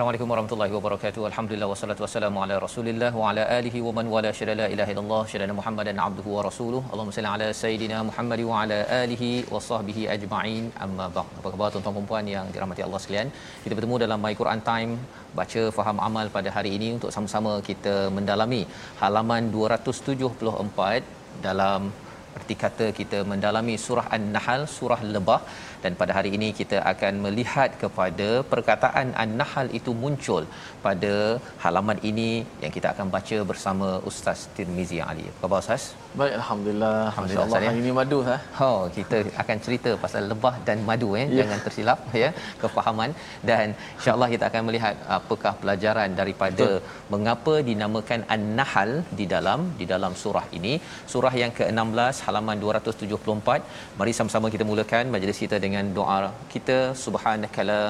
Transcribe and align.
Assalamualaikum 0.00 0.30
warahmatullahi 0.32 0.72
wabarakatuh. 0.76 1.22
Alhamdulillah 1.28 1.66
wassalatu 1.70 2.02
wassalamu 2.04 2.38
ala 2.44 2.54
Rasulillah 2.64 3.10
wa 3.20 3.24
ala 3.30 3.42
alihi 3.56 3.82
wa 3.86 3.92
man 3.96 4.06
wala 4.14 4.30
syada 4.38 4.54
la 4.60 4.66
ilaha 4.74 4.92
illallah 4.92 5.18
syada 5.32 5.56
Muhammadan 5.58 5.98
abduhu 6.04 6.30
wa 6.36 6.44
rasuluh. 6.46 6.80
Allahumma 6.92 7.14
salli 7.16 7.30
ala 7.32 7.48
sayidina 7.60 7.98
Muhammad 8.10 8.40
wa 8.50 8.62
ala 8.62 8.78
alihi 9.02 9.30
wa 9.52 9.60
sahbihi 9.68 10.08
ajma'in. 10.14 10.64
Amma 10.86 11.06
ba'd. 11.16 11.36
Apa 11.40 11.48
khabar 11.52 11.68
tuan-tuan 11.74 11.98
dan 11.98 12.08
puan 12.12 12.32
yang 12.34 12.46
dirahmati 12.54 12.84
Allah 12.86 13.00
sekalian? 13.04 13.28
Kita 13.64 13.74
bertemu 13.78 13.98
dalam 14.04 14.24
My 14.26 14.32
Quran 14.40 14.62
Time 14.70 14.92
baca 15.40 15.64
faham 15.78 16.00
amal 16.08 16.32
pada 16.38 16.48
hari 16.56 16.72
ini 16.78 16.90
untuk 16.96 17.12
sama-sama 17.16 17.52
kita 17.70 17.96
mendalami 18.18 18.62
halaman 19.02 19.52
274 19.58 21.44
dalam 21.48 21.92
erti 22.38 22.54
kata 22.64 22.86
kita 23.00 23.18
mendalami 23.32 23.74
surah 23.86 24.06
An-Nahl, 24.16 24.62
surah 24.76 25.00
Lebah 25.14 25.40
dan 25.84 25.92
pada 26.00 26.12
hari 26.16 26.30
ini 26.36 26.48
kita 26.60 26.78
akan 26.92 27.14
melihat 27.26 27.70
kepada 27.82 28.28
perkataan 28.52 29.08
An-Nahl 29.22 29.68
itu 29.78 29.92
muncul 30.02 30.44
pada 30.86 31.14
halaman 31.64 31.98
ini 32.10 32.30
yang 32.64 32.72
kita 32.76 32.88
akan 32.92 33.06
baca 33.14 33.38
bersama 33.50 33.88
Ustaz 34.10 34.40
Tirmizi 34.56 34.98
Ali. 35.10 35.26
Apa 35.30 35.40
khabar 35.44 35.60
Ustaz? 35.64 35.84
Baik, 36.20 36.34
Alhamdulillah. 36.40 36.96
Alhamdulillah, 37.10 37.46
Ustaz, 37.48 37.64
ya. 37.64 37.70
hari 37.70 37.80
ini 37.82 37.92
madu 37.98 38.18
ha. 38.28 38.36
Oh, 38.66 38.80
kita 38.96 39.18
akan 39.42 39.56
cerita 39.66 39.90
pasal 40.04 40.22
lebah 40.32 40.54
dan 40.68 40.78
madu 40.88 41.10
eh. 41.22 41.26
Ya. 41.26 41.38
Jangan 41.40 41.58
tersilap 41.66 42.00
ya 42.22 42.30
kefahaman 42.62 43.10
dan 43.50 43.66
insya-Allah 43.98 44.28
kita 44.34 44.44
akan 44.50 44.62
melihat 44.68 44.94
apakah 45.18 45.52
pelajaran 45.62 46.10
daripada 46.20 46.68
Betul. 46.68 47.08
mengapa 47.14 47.54
dinamakan 47.70 48.22
An-Nahl 48.36 48.92
di 49.20 49.26
dalam 49.34 49.60
di 49.80 49.86
dalam 49.92 50.14
surah 50.22 50.46
ini. 50.60 50.74
Surah 51.12 51.34
yang 51.42 51.54
ke-16 51.58 52.16
halaman 52.26 52.56
274. 52.64 53.98
Mari 53.98 54.12
sama-sama 54.18 54.52
kita 54.54 54.64
mulakan 54.70 55.12
majlis 55.14 55.40
kita 55.44 55.58
dengan 55.66 55.86
doa 55.98 56.18
kita 56.54 56.78
subhanakala 57.04 57.80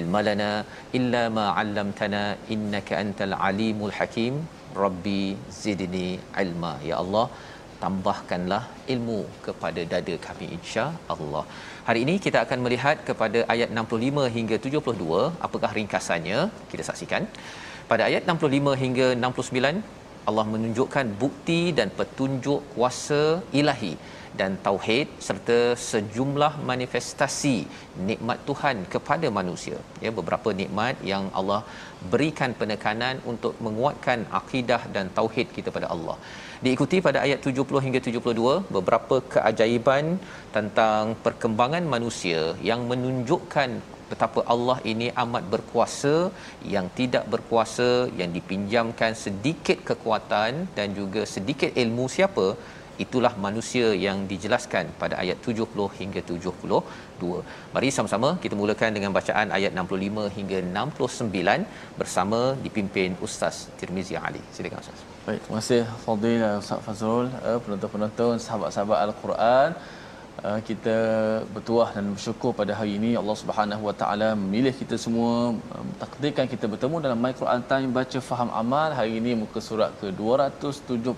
ilmalana 0.00 0.50
illa 0.98 1.22
ma 1.38 1.46
'allamtana 1.60 2.24
innaka 2.56 3.00
antal 3.04 3.36
alimul 3.50 3.94
hakim. 4.00 4.34
Rabbi 4.84 5.22
zidni 5.62 6.10
ilma 6.42 6.74
ya 6.90 6.96
Allah 7.02 7.26
tambahkanlah 7.82 8.62
ilmu 8.94 9.20
kepada 9.46 9.82
dada 9.92 10.14
kami 10.26 10.46
insya 10.56 10.84
Allah. 11.14 11.44
Hari 11.88 12.00
ini 12.04 12.14
kita 12.26 12.38
akan 12.44 12.58
melihat 12.66 12.96
kepada 13.08 13.40
ayat 13.54 13.68
65 13.80 14.26
hingga 14.36 14.56
72 14.66 15.22
apakah 15.46 15.70
ringkasannya 15.78 16.40
kita 16.72 16.84
saksikan. 16.90 17.24
Pada 17.90 18.02
ayat 18.10 18.22
65 18.34 18.76
hingga 18.82 19.08
69 19.24 20.01
Allah 20.30 20.46
menunjukkan 20.54 21.06
bukti 21.22 21.60
dan 21.78 21.88
petunjuk 21.98 22.60
kuasa 22.74 23.22
ilahi 23.60 23.94
dan 24.40 24.52
tauhid 24.66 25.08
serta 25.26 25.58
sejumlah 25.88 26.52
manifestasi 26.70 27.56
nikmat 28.08 28.38
Tuhan 28.48 28.76
kepada 28.94 29.28
manusia. 29.38 29.78
Ya 30.04 30.10
beberapa 30.18 30.50
nikmat 30.60 30.96
yang 31.12 31.24
Allah 31.38 31.60
berikan 32.12 32.52
penekanan 32.60 33.18
untuk 33.32 33.54
menguatkan 33.66 34.20
akidah 34.40 34.82
dan 34.94 35.08
tauhid 35.18 35.48
kita 35.56 35.70
pada 35.76 35.90
Allah. 35.94 36.16
Diikuti 36.64 36.98
pada 37.06 37.18
ayat 37.26 37.40
70 37.50 37.84
hingga 37.86 38.00
72 38.08 38.54
beberapa 38.76 39.16
keajaiban 39.34 40.04
tentang 40.56 41.14
perkembangan 41.26 41.84
manusia 41.94 42.42
yang 42.70 42.82
menunjukkan 42.92 43.70
betapa 44.12 44.40
Allah 44.54 44.78
ini 44.92 45.08
amat 45.24 45.44
berkuasa 45.54 46.14
yang 46.74 46.86
tidak 47.00 47.24
berkuasa 47.34 47.88
yang 48.20 48.30
dipinjamkan 48.36 49.14
sedikit 49.24 49.80
kekuatan 49.90 50.52
dan 50.78 50.88
juga 51.00 51.22
sedikit 51.34 51.70
ilmu 51.84 52.06
siapa 52.16 52.46
itulah 53.04 53.32
manusia 53.46 53.86
yang 54.06 54.18
dijelaskan 54.32 54.84
pada 55.02 55.14
ayat 55.22 55.38
70 55.46 55.86
hingga 56.00 56.20
72. 56.30 57.40
Mari 57.74 57.88
sama-sama 57.96 58.28
kita 58.42 58.54
mulakan 58.60 58.90
dengan 58.96 59.10
bacaan 59.18 59.48
ayat 59.58 59.72
65 59.84 60.26
hingga 60.36 60.58
69 60.66 61.98
bersama 62.00 62.40
dipimpin 62.64 63.16
Ustaz 63.26 63.56
Tirmizi 63.80 64.16
Ali. 64.26 64.42
Silakan 64.56 64.78
Ustaz. 64.84 65.00
Baik, 65.26 65.40
terima 65.44 65.58
kasih 65.62 65.82
Fadil 66.04 66.44
Ustaz 66.62 66.80
Fazrul, 66.86 67.26
eh, 67.48 67.58
penonton-penonton, 67.64 68.34
sahabat-sahabat 68.46 68.98
Al-Quran. 69.06 69.70
Uh, 70.40 70.60
kita 70.64 70.96
bertuah 71.52 71.92
dan 71.92 72.16
bersyukur 72.16 72.56
pada 72.56 72.72
hari 72.72 72.96
ini. 72.96 73.12
Allah 73.20 73.36
Subhanahu 73.36 73.82
Wa 73.88 73.94
Taala 74.00 74.28
memilih 74.32 74.72
kita 74.72 74.96
semua 74.96 75.52
um, 75.52 75.88
takdirkan 76.00 76.48
kita 76.48 76.64
bertemu 76.72 77.04
dalam 77.04 77.20
My 77.20 77.36
Quran 77.36 77.60
Time 77.68 77.92
baca 77.92 78.18
faham 78.28 78.48
amal. 78.48 78.96
Hari 78.96 79.20
ini 79.20 79.36
muka 79.36 79.60
surat 79.60 79.92
ke 80.00 80.08
274 80.08 81.12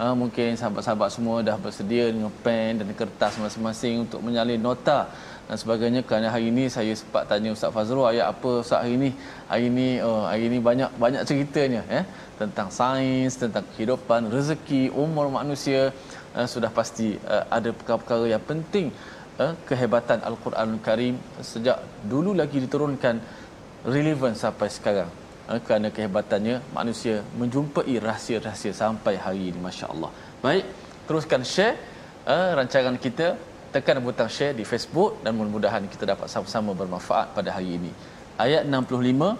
uh, 0.00 0.14
mungkin 0.16 0.56
sahabat-sahabat 0.56 1.10
semua 1.16 1.44
dah 1.48 1.60
bersedia 1.60 2.08
dengan 2.08 2.32
pen 2.44 2.80
dan 2.80 2.88
kertas 2.96 3.36
masing-masing 3.44 4.08
untuk 4.08 4.24
menyalin 4.24 4.56
nota 4.56 5.12
dan 5.44 5.56
sebagainya. 5.60 6.00
Kerana 6.08 6.32
hari 6.34 6.48
ini 6.52 6.64
saya 6.76 6.96
sempat 6.96 7.28
tanya 7.28 7.52
Ustaz 7.56 7.76
Fazrul 7.76 8.08
ayat 8.08 8.32
apa 8.32 8.50
Ustaz 8.64 8.88
hari 8.88 8.96
ini? 9.00 9.10
Hari 9.52 9.64
ini 9.68 9.88
oh, 10.00 10.24
hari 10.30 10.48
ini 10.48 10.58
banyak 10.68 10.90
banyak 10.96 11.22
ceritanya 11.28 11.84
ya 11.92 12.02
tentang 12.40 12.68
sains 12.70 13.34
tentang 13.42 13.66
kehidupan 13.74 14.30
rezeki 14.30 14.82
umur 15.04 15.26
manusia 15.38 15.90
uh, 16.38 16.46
sudah 16.46 16.70
pasti 16.70 17.18
uh, 17.34 17.44
ada 17.50 17.74
perkara-perkara 17.74 18.24
yang 18.30 18.44
penting 18.50 18.94
uh, 19.42 19.52
kehebatan 19.68 20.22
Al-Quranul 20.22 20.82
Karim 20.86 21.18
sejak 21.42 21.82
dulu 22.12 22.30
lagi 22.40 22.62
diturunkan 22.62 23.18
relevan 23.92 24.38
sampai 24.38 24.68
sekarang 24.70 25.10
uh, 25.50 25.58
kerana 25.66 25.90
kehebatannya 25.96 26.62
manusia 26.78 27.26
menjumpai 27.40 27.98
rahsia-rahsia 28.08 28.72
sampai 28.82 29.18
hari 29.18 29.50
ini 29.50 29.58
masya-Allah. 29.58 30.10
Baik, 30.44 30.64
teruskan 31.10 31.42
share 31.42 31.74
uh, 32.30 32.54
rancangan 32.58 32.94
kita 33.06 33.34
tekan 33.74 34.00
butang 34.00 34.30
share 34.32 34.54
di 34.56 34.64
Facebook 34.64 35.20
dan 35.20 35.36
mudah-mudahan 35.36 35.84
kita 35.92 36.08
dapat 36.08 36.30
sama-sama 36.32 36.72
bermanfaat 36.72 37.36
pada 37.36 37.50
hari 37.52 37.76
ini. 37.76 37.92
Ayat 38.38 38.62
65 38.64 39.34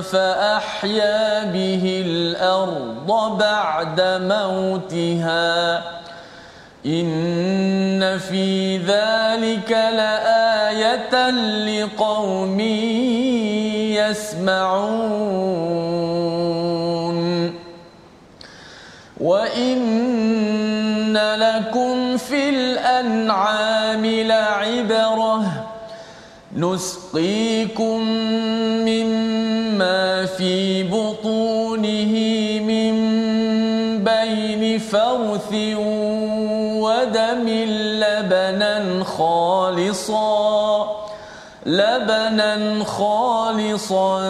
فأحيا 0.00 1.44
به 1.44 2.02
الأرض 2.06 3.38
بعد 3.38 4.00
موتها. 4.30 5.82
إن 6.86 8.18
في 8.18 8.76
ذلك 8.76 9.89
لقوم 11.14 12.60
يسمعون 15.40 15.60
وإن 19.20 21.16
لكم 21.16 22.16
في 22.16 22.48
الأنعام 22.48 24.06
لعبرة 24.06 25.66
نسقيكم 26.56 28.00
مما 28.88 30.26
في 30.26 30.82
بطونه 30.82 32.12
من 32.60 32.94
بين 34.04 34.78
فرث 34.78 35.52
ودم 36.82 37.48
لبنا 37.48 39.04
خالصا 39.04 40.99
لبنا 41.66 42.84
خالصا 42.84 44.20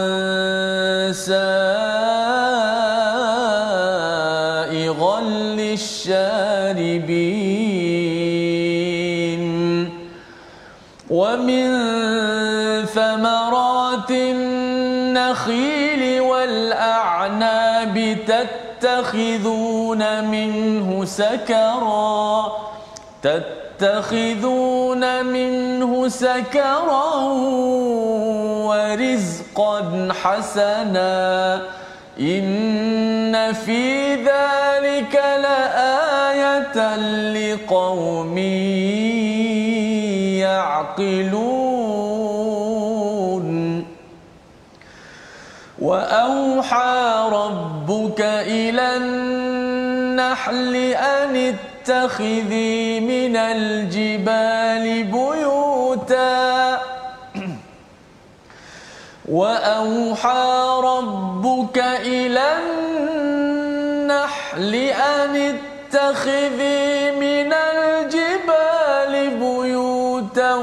سائغا 1.12 1.40
للشاربين. 5.30 6.70
ومن 11.10 11.66
ثمرات 12.86 14.10
النخيل 14.10 16.02
والأعناب 16.20 18.16
تتخذون 18.80 20.24
منه 20.24 21.04
سكرا. 21.04 22.52
تتخذون 23.22 23.59
منه 25.22 26.08
سكرا 26.08 27.14
ورزقا 28.68 30.08
حسنا 30.22 31.62
إن 32.20 33.52
في 33.52 34.14
ذلك 34.14 35.14
لآية 35.14 36.96
لقوم 37.32 38.38
يعقلون. 40.38 41.90
وأوحى 45.80 47.28
ربك 47.32 48.20
إلى 48.20 48.96
النحل 48.96 50.76
أن 50.76 51.36
اتخذي 51.90 53.00
من 53.00 53.36
الجبال 53.36 55.04
بيوتا. 55.04 56.80
وأوحى 59.28 60.80
ربك 60.84 61.78
إلى 62.06 62.58
النحل 63.42 64.74
أن 64.74 65.36
اتخذي 65.36 67.10
من 67.10 67.52
الجبال 67.52 69.30
بيوتا 69.42 70.54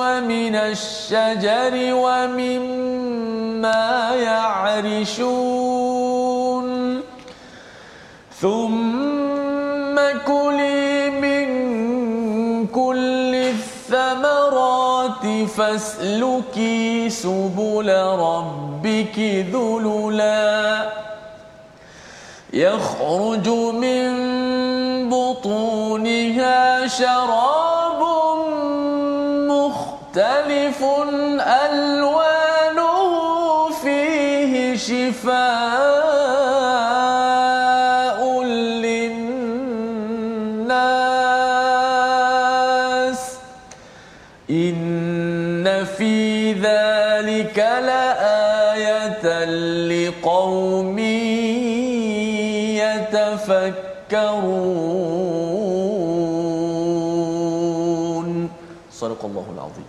ومن 0.00 0.54
الشجر 0.54 1.74
ومما 1.94 3.84
يعرشون. 4.16 5.76
ثم 8.40 9.15
كلي 10.26 11.10
من 11.10 11.46
كل 12.66 13.34
الثمرات 13.34 15.26
فاسلكي 15.56 17.10
سبل 17.10 17.88
ربك 18.18 19.18
ذللا 19.54 20.92
يخرج 22.52 23.48
من 23.48 24.08
بطونها 25.08 26.86
شراب 26.86 27.45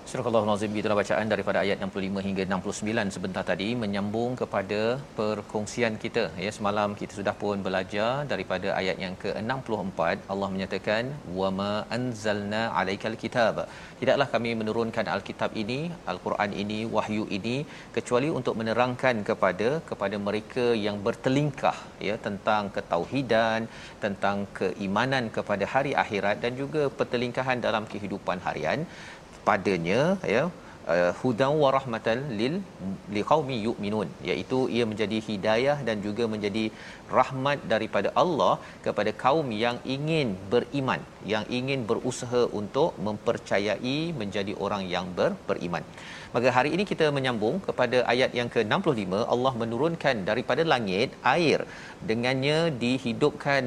Surah 0.09 0.43
Nazim 0.47 0.75
kita 0.75 0.95
bacaan 0.99 1.27
daripada 1.31 1.57
ayat 1.61 1.77
65 1.85 2.21
hingga 2.25 2.43
69 2.57 3.13
sebentar 3.15 3.41
tadi 3.49 3.65
menyambung 3.81 4.31
kepada 4.41 4.79
perkongsian 5.17 5.93
kita. 6.03 6.23
Ya 6.43 6.51
semalam 6.57 6.95
kita 6.99 7.13
sudah 7.17 7.33
pun 7.41 7.65
belajar 7.65 8.11
daripada 8.31 8.67
ayat 8.81 8.97
yang 9.03 9.15
ke-64 9.23 9.99
Allah 10.33 10.49
menyatakan 10.53 11.11
wama 11.39 11.73
anzalna 11.97 12.61
alaikal 12.81 13.17
kitab. 13.23 13.59
Tidaklah 13.99 14.27
kami 14.35 14.53
menurunkan 14.61 15.11
alkitab 15.15 15.51
ini, 15.63 15.79
al-Quran 16.13 16.53
ini, 16.63 16.79
wahyu 16.95 17.25
ini 17.39 17.57
kecuali 17.97 18.31
untuk 18.39 18.55
menerangkan 18.61 19.27
kepada 19.31 19.69
kepada 19.91 20.19
mereka 20.29 20.65
yang 20.85 21.03
bertelingkah 21.09 21.77
ya 22.07 22.17
tentang 22.29 22.71
ketauhidan, 22.77 23.67
tentang 24.05 24.47
keimanan 24.61 25.27
kepada 25.39 25.67
hari 25.75 25.93
akhirat 26.05 26.39
dan 26.45 26.55
juga 26.63 26.85
pertelingkahan 27.01 27.59
dalam 27.67 27.83
kehidupan 27.91 28.39
harian 28.47 28.79
padanya 29.47 30.01
ya 30.35 30.43
uh, 30.93 31.11
hudan 31.19 31.53
wa 31.63 31.69
rahmatan 31.77 32.19
lil 32.39 32.53
liqaumi 33.15 33.57
yu'minun. 33.67 34.09
Iaitu 34.29 34.59
ia 34.75 34.85
menjadi 34.91 35.17
hidayah 35.27 35.77
dan 35.87 35.97
juga 36.05 36.25
menjadi 36.33 36.65
rahmat 37.17 37.57
daripada 37.73 38.09
Allah 38.23 38.53
kepada 38.85 39.11
kaum 39.23 39.49
yang 39.63 39.77
ingin 39.95 40.29
beriman 40.53 41.01
yang 41.33 41.45
ingin 41.59 41.81
berusaha 41.91 42.43
untuk 42.61 42.91
mempercayai 43.07 43.97
menjadi 44.21 44.55
orang 44.65 44.85
yang 44.95 45.07
ber, 45.17 45.31
beriman. 45.49 45.85
Maka 46.35 46.49
hari 46.55 46.69
ini 46.75 46.83
kita 46.91 47.05
menyambung 47.17 47.55
kepada 47.67 47.97
ayat 48.13 48.31
yang 48.39 48.49
ke-65. 48.53 49.13
Allah 49.33 49.53
menurunkan 49.61 50.15
daripada 50.29 50.63
langit 50.73 51.11
air. 51.35 51.59
Dengannya 52.09 52.57
dihidupkan 52.83 53.63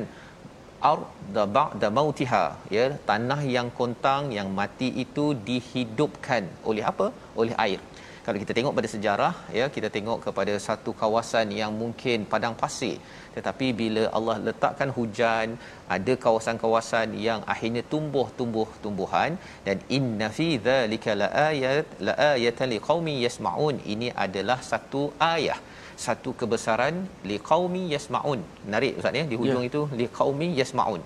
arda 0.92 1.44
ba'da 1.56 1.88
mautiha 1.98 2.44
ya 2.76 2.84
tanah 3.10 3.40
yang 3.56 3.68
kontang 3.80 4.24
yang 4.38 4.50
mati 4.58 4.88
itu 5.04 5.26
dihidupkan. 5.48 6.44
Oleh 6.70 6.84
apa? 6.92 7.08
Oleh 7.42 7.54
air. 7.64 7.80
Kalau 8.24 8.38
kita 8.42 8.52
tengok 8.56 8.74
pada 8.78 8.88
sejarah 8.94 9.34
ya 9.58 9.66
kita 9.76 9.88
tengok 9.94 10.18
kepada 10.26 10.54
satu 10.66 10.90
kawasan 11.02 11.46
yang 11.60 11.72
mungkin 11.82 12.26
padang 12.32 12.54
pasir. 12.62 12.96
Tetapi 13.36 13.66
bila 13.80 14.02
Allah 14.16 14.36
letakkan 14.48 14.90
hujan 14.96 15.48
ada 15.96 16.14
kawasan-kawasan 16.24 17.08
yang 17.26 17.40
akhirnya 17.54 17.82
tumbuh 17.92 18.26
tumbuh 18.38 18.68
tumbuhan. 18.84 19.40
Dan 19.66 19.78
inna 19.98 20.28
fi 20.38 20.48
dzalika 20.66 21.16
laayat 21.22 21.86
laayatan 22.08 22.70
liqaumi 22.74 23.16
yasmaun. 23.26 23.78
Ini 23.94 24.10
adalah 24.26 24.58
satu 24.70 25.02
ayat 25.34 25.69
satu 26.04 26.30
kebesaran 26.40 26.94
liqaumi 27.30 27.82
yasmaun. 27.94 28.40
Menarik 28.66 28.92
ustaz 29.00 29.18
ya? 29.20 29.24
Di 29.32 29.36
hujung 29.40 29.64
ya. 29.64 29.70
itu 29.70 29.80
liqaumi 30.00 30.48
yasmaun. 30.60 31.02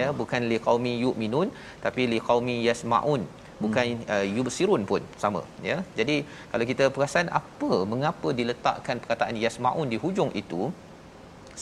Ya 0.00 0.08
bukan 0.20 0.42
liqaumi 0.52 0.92
yu'minun 1.04 1.50
tapi 1.84 2.04
liqaumi 2.14 2.56
yasmaun. 2.68 3.22
Bukan 3.62 3.86
hmm. 3.90 4.10
uh, 4.14 4.26
yubsirun 4.36 4.82
pun 4.90 5.02
sama 5.22 5.40
ya? 5.70 5.76
Jadi 5.98 6.16
kalau 6.50 6.64
kita 6.70 6.84
perasan 6.96 7.28
apa 7.40 7.70
mengapa 7.92 8.28
diletakkan 8.40 9.02
perkataan 9.02 9.38
yasmaun 9.44 9.88
di 9.92 9.98
hujung 10.04 10.30
itu 10.42 10.62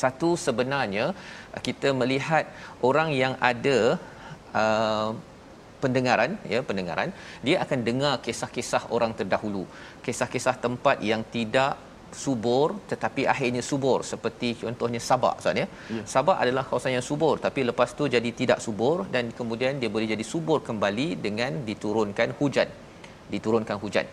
satu 0.03 0.31
sebenarnya 0.47 1.07
kita 1.69 1.91
melihat 2.01 2.45
orang 2.89 3.11
yang 3.23 3.35
ada 3.51 3.79
uh, 4.63 5.11
pendengaran 5.83 6.31
ya 6.53 6.61
pendengaran 6.69 7.09
dia 7.47 7.57
akan 7.65 7.81
dengar 7.89 8.15
kisah-kisah 8.27 8.83
orang 8.97 9.13
terdahulu. 9.19 9.65
Kisah-kisah 10.07 10.57
tempat 10.67 10.97
yang 11.11 11.25
tidak 11.37 11.73
subur 12.25 12.69
tetapi 12.91 13.23
akhirnya 13.33 13.63
subur 13.71 13.99
seperti 14.13 14.49
contohnya 14.63 15.01
Sabak 15.09 15.35
Ustaz 15.41 15.61
ya. 15.63 15.67
ya. 15.97 16.03
Sabak 16.15 16.39
adalah 16.45 16.65
kawasan 16.69 16.95
yang 16.97 17.07
subur 17.11 17.35
tapi 17.47 17.63
lepas 17.71 17.91
tu 17.99 18.05
jadi 18.17 18.31
tidak 18.41 18.59
subur 18.67 18.97
dan 19.15 19.25
kemudian 19.39 19.81
dia 19.83 19.91
boleh 19.97 20.09
jadi 20.15 20.25
subur 20.33 20.59
kembali 20.69 21.09
dengan 21.27 21.53
diturunkan 21.69 22.31
hujan. 22.41 22.71
Diturunkan 23.35 23.79
hujan. 23.85 24.07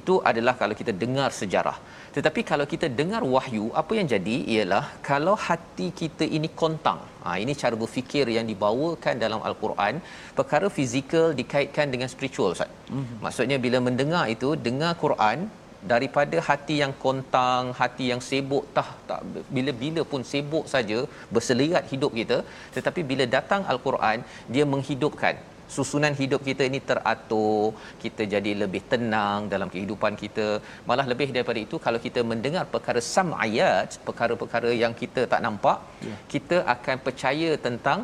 itu 0.00 0.14
adalah 0.30 0.54
kalau 0.60 0.74
kita 0.80 0.92
dengar 1.02 1.28
sejarah 1.40 1.76
tetapi 2.16 2.40
kalau 2.50 2.66
kita 2.72 2.86
dengar 3.00 3.20
wahyu 3.34 3.66
apa 3.80 3.92
yang 3.98 4.06
jadi 4.14 4.36
ialah 4.54 4.84
kalau 5.08 5.34
hati 5.46 5.86
kita 6.00 6.24
ini 6.36 6.48
kontang 6.62 7.00
ha, 7.24 7.36
ini 7.42 7.52
cara 7.62 7.76
berfikir 7.82 8.26
yang 8.36 8.46
dibawakan 8.50 9.14
dalam 9.24 9.40
al-Quran 9.48 9.94
perkara 10.38 10.68
fizikal 10.78 11.26
dikaitkan 11.40 11.88
dengan 11.94 12.10
spiritual 12.14 12.52
Ustaz 12.56 12.70
mm-hmm. 12.72 13.18
maksudnya 13.24 13.58
bila 13.66 13.80
mendengar 13.88 14.24
itu 14.34 14.50
dengar 14.68 14.92
Quran 15.04 15.48
daripada 15.92 16.36
hati 16.48 16.76
yang 16.82 16.94
kontang, 17.04 17.64
hati 17.80 18.04
yang 18.12 18.22
sibuk 18.28 18.64
tah 18.76 18.88
tak 19.08 19.20
bila-bila 19.56 20.02
pun 20.12 20.22
sibuk 20.30 20.64
saja 20.74 20.98
berselirat 21.34 21.84
hidup 21.92 22.12
kita, 22.20 22.38
tetapi 22.76 23.02
bila 23.10 23.26
datang 23.36 23.62
al-Quran, 23.72 24.18
dia 24.54 24.66
menghidupkan 24.72 25.36
susunan 25.74 26.14
hidup 26.20 26.40
kita 26.48 26.62
ini 26.70 26.80
teratur, 26.90 27.74
kita 28.02 28.22
jadi 28.34 28.52
lebih 28.62 28.82
tenang 28.92 29.48
dalam 29.54 29.68
kehidupan 29.74 30.14
kita. 30.22 30.46
Malah 30.88 31.06
lebih 31.12 31.28
daripada 31.36 31.60
itu 31.66 31.78
kalau 31.86 32.00
kita 32.06 32.22
mendengar 32.32 32.64
perkara 32.74 33.00
sam'ayat, 33.14 33.98
perkara-perkara 34.08 34.70
yang 34.82 34.94
kita 35.02 35.24
tak 35.32 35.42
nampak, 35.46 35.78
yeah. 36.08 36.18
kita 36.34 36.58
akan 36.74 36.96
percaya 37.06 37.50
tentang 37.66 38.00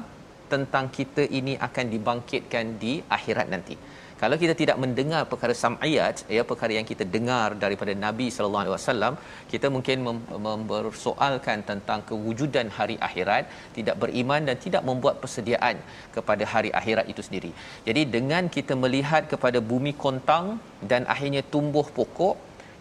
tentang 0.53 0.87
kita 0.97 1.23
ini 1.39 1.55
akan 1.67 1.87
dibangkitkan 1.95 2.65
di 2.83 2.95
akhirat 3.17 3.47
nanti 3.55 3.77
kalau 4.23 4.37
kita 4.43 4.55
tidak 4.61 4.77
mendengar 4.83 5.23
perkara 5.31 5.55
sam'iyat 5.61 6.17
ya 6.37 6.43
perkara 6.51 6.73
yang 6.79 6.87
kita 6.91 7.05
dengar 7.15 7.47
daripada 7.63 7.93
Nabi 8.05 8.27
sallallahu 8.35 8.63
alaihi 8.65 8.75
wasallam 8.77 9.15
kita 9.53 9.67
mungkin 9.77 9.99
mempersoalkan 10.47 11.59
tentang 11.71 12.01
kewujudan 12.11 12.69
hari 12.77 12.97
akhirat 13.09 13.45
tidak 13.79 13.97
beriman 14.03 14.47
dan 14.49 14.57
tidak 14.67 14.85
membuat 14.91 15.17
persediaan 15.25 15.77
kepada 16.17 16.47
hari 16.53 16.71
akhirat 16.81 17.09
itu 17.15 17.25
sendiri. 17.29 17.51
Jadi 17.89 18.05
dengan 18.17 18.47
kita 18.57 18.77
melihat 18.85 19.27
kepada 19.33 19.59
bumi 19.73 19.95
kontang 20.05 20.47
dan 20.93 21.03
akhirnya 21.17 21.43
tumbuh 21.57 21.87
pokok 21.99 22.37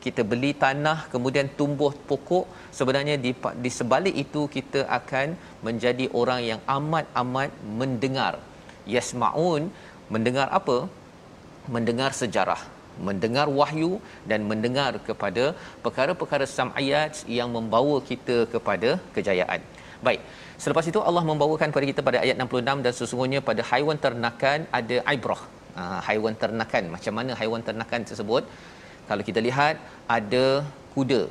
kita 0.05 0.21
beli 0.29 0.53
tanah 0.63 0.97
kemudian 1.13 1.49
tumbuh 1.59 1.91
pokok 2.09 2.45
sebenarnya 2.77 3.17
di 3.25 3.31
di 3.65 3.71
sebalik 3.79 4.15
itu 4.25 4.41
kita 4.55 4.81
akan 4.99 5.27
menjadi 5.67 6.05
orang 6.21 6.41
yang 6.51 6.61
amat-amat 6.77 7.51
mendengar. 7.81 8.33
Yasmaun 8.93 9.63
mendengar 10.13 10.47
apa 10.59 10.77
mendengar 11.75 12.11
sejarah 12.21 12.61
mendengar 13.07 13.47
wahyu 13.59 13.91
dan 14.29 14.41
mendengar 14.49 14.91
kepada 15.07 15.43
perkara-perkara 15.85 16.45
sam'iyat 16.57 17.23
yang 17.37 17.49
membawa 17.57 17.97
kita 18.09 18.37
kepada 18.53 18.89
kejayaan. 19.15 19.61
Baik. 20.07 20.21
Selepas 20.63 20.85
itu 20.91 20.99
Allah 21.09 21.23
membawakan 21.29 21.69
kepada 21.73 21.87
kita 21.91 22.01
pada 22.07 22.17
ayat 22.25 22.35
66 22.37 22.85
dan 22.85 22.93
sesungguhnya 22.99 23.39
pada 23.49 23.61
haiwan 23.71 23.97
ternakan 24.05 24.59
ada 24.79 24.97
ibrah. 25.15 25.41
Ha, 25.77 25.83
haiwan 26.07 26.35
ternakan. 26.43 26.83
Macam 26.95 27.13
mana 27.19 27.31
haiwan 27.39 27.61
ternakan 27.67 28.01
tersebut? 28.09 28.43
Kalau 29.09 29.23
kita 29.29 29.39
lihat 29.47 29.75
ada 30.17 30.45
kuda. 30.93 31.21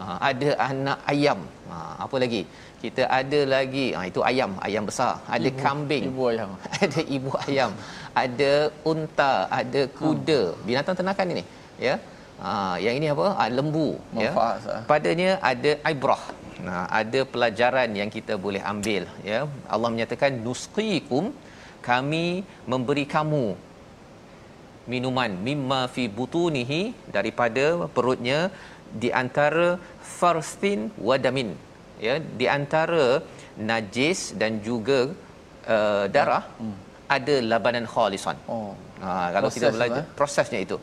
Ha, 0.00 0.04
ada 0.30 0.48
anak 0.68 0.98
ayam. 1.12 1.40
Ha, 1.70 1.76
apa 2.04 2.16
lagi? 2.24 2.42
Kita 2.84 3.02
ada 3.18 3.40
lagi 3.54 3.86
ha, 3.96 4.00
itu 4.10 4.20
ayam, 4.30 4.50
ayam 4.66 4.84
besar. 4.88 5.12
Ada 5.36 5.48
ibu, 5.50 5.60
kambing. 5.64 6.04
Ibu 6.12 6.22
ayam. 6.32 6.50
ada 6.84 7.00
ibu 7.16 7.30
ayam 7.44 7.72
ada 8.22 8.52
unta, 8.90 9.32
ada 9.60 9.82
kuda, 9.98 10.40
hmm. 10.46 10.58
binatang 10.66 10.96
ternakan 10.98 11.32
ini, 11.34 11.44
ya. 11.86 11.94
Ha, 12.44 12.50
yang 12.84 12.94
ini 12.98 13.06
apa? 13.14 13.26
Ha, 13.38 13.42
lembu, 13.58 13.88
ya. 14.24 14.32
Padanya 14.90 15.30
ada 15.52 15.72
ibrah. 15.92 16.22
Nah, 16.66 16.82
ada 17.00 17.20
pelajaran 17.32 17.90
yang 18.00 18.10
kita 18.16 18.34
boleh 18.44 18.62
ambil, 18.72 19.02
ya. 19.30 19.40
Allah 19.74 19.90
menyatakan 19.94 20.32
nusqikum 20.46 21.34
kami 21.90 22.26
memberi 22.72 23.04
kamu 23.14 23.46
minuman 24.92 25.32
mimma 25.46 25.80
fi 25.94 26.04
butunihi 26.16 26.82
daripada 27.16 27.64
perutnya 27.96 28.38
di 29.02 29.08
antara 29.22 29.68
farstin 30.16 30.80
wadamin 31.08 31.50
ya 32.06 32.14
di 32.40 32.46
antara 32.58 33.22
najis 33.70 34.34
dan 34.40 34.58
juga 34.68 35.00
uh, 35.74 36.04
darah 36.16 36.44
hmm 36.62 36.84
ada 37.16 37.34
labanan 37.52 37.84
khalisan. 37.94 38.36
Oh. 38.48 38.72
Ha 39.04 39.10
kalau 39.34 39.48
Proses 39.48 39.56
kita 39.60 39.68
belajar 39.76 40.02
apa? 40.04 40.16
prosesnya 40.18 40.60
itu. 40.66 40.76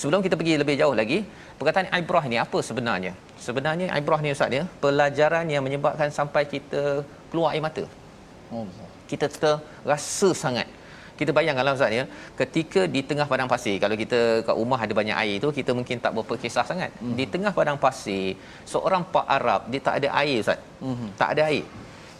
Sebelum 0.00 0.20
kita 0.26 0.34
pergi 0.40 0.54
lebih 0.62 0.74
jauh 0.80 0.94
lagi, 1.00 1.18
perkataan 1.58 1.88
ibrah 2.00 2.24
ni 2.32 2.36
apa 2.44 2.58
sebenarnya? 2.68 3.12
Sebenarnya 3.46 3.86
ibrah 4.00 4.20
ni 4.24 4.34
ustaz 4.34 4.50
ya, 4.58 4.64
pelajaran 4.84 5.46
yang 5.54 5.62
menyebabkan 5.66 6.10
sampai 6.18 6.42
kita 6.54 7.06
keluar 7.30 7.54
air 7.54 7.62
mata. 7.62 7.84
Oh. 8.50 8.66
Kita 9.10 9.26
terasa 9.30 10.30
sangat. 10.44 10.66
Kita 11.20 11.30
bayangkanlah 11.38 11.74
ustaz 11.78 11.94
ya, 11.98 12.04
ketika 12.40 12.80
di 12.94 13.00
tengah 13.08 13.26
padang 13.30 13.50
pasir, 13.52 13.76
kalau 13.84 13.96
kita 14.02 14.42
kat 14.46 14.56
rumah 14.60 14.80
ada 14.84 14.94
banyak 15.00 15.16
air 15.22 15.36
tu, 15.44 15.48
kita 15.58 15.70
mungkin 15.78 16.02
tak 16.04 16.12
berapa 16.16 16.34
kisah 16.42 16.66
sangat. 16.70 16.90
Mm-hmm. 16.98 17.16
Di 17.18 17.24
tengah 17.34 17.52
padang 17.58 17.78
pasir, 17.84 18.34
seorang 18.72 19.02
pak 19.14 19.26
Arab 19.38 19.60
dia 19.70 19.80
tak 19.88 19.96
ada 20.02 20.08
air 20.22 20.38
ustaz. 20.44 20.58
Mm-hmm. 20.82 21.10
Tak 21.22 21.30
ada 21.34 21.42
air 21.50 21.66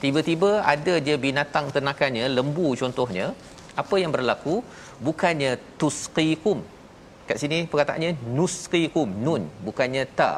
tiba-tiba 0.04 0.50
ada 0.72 0.94
je 1.06 1.14
binatang 1.26 1.66
ternakannya 1.74 2.24
lembu 2.36 2.68
contohnya 2.82 3.26
apa 3.82 3.96
yang 4.02 4.12
berlaku 4.16 4.54
bukannya 5.06 5.52
tusqikum 5.80 6.58
kat 7.28 7.36
sini 7.42 7.58
perkataannya 7.70 8.10
nusqikum 8.38 9.08
nun 9.26 9.42
bukannya 9.66 10.02
ta 10.18 10.32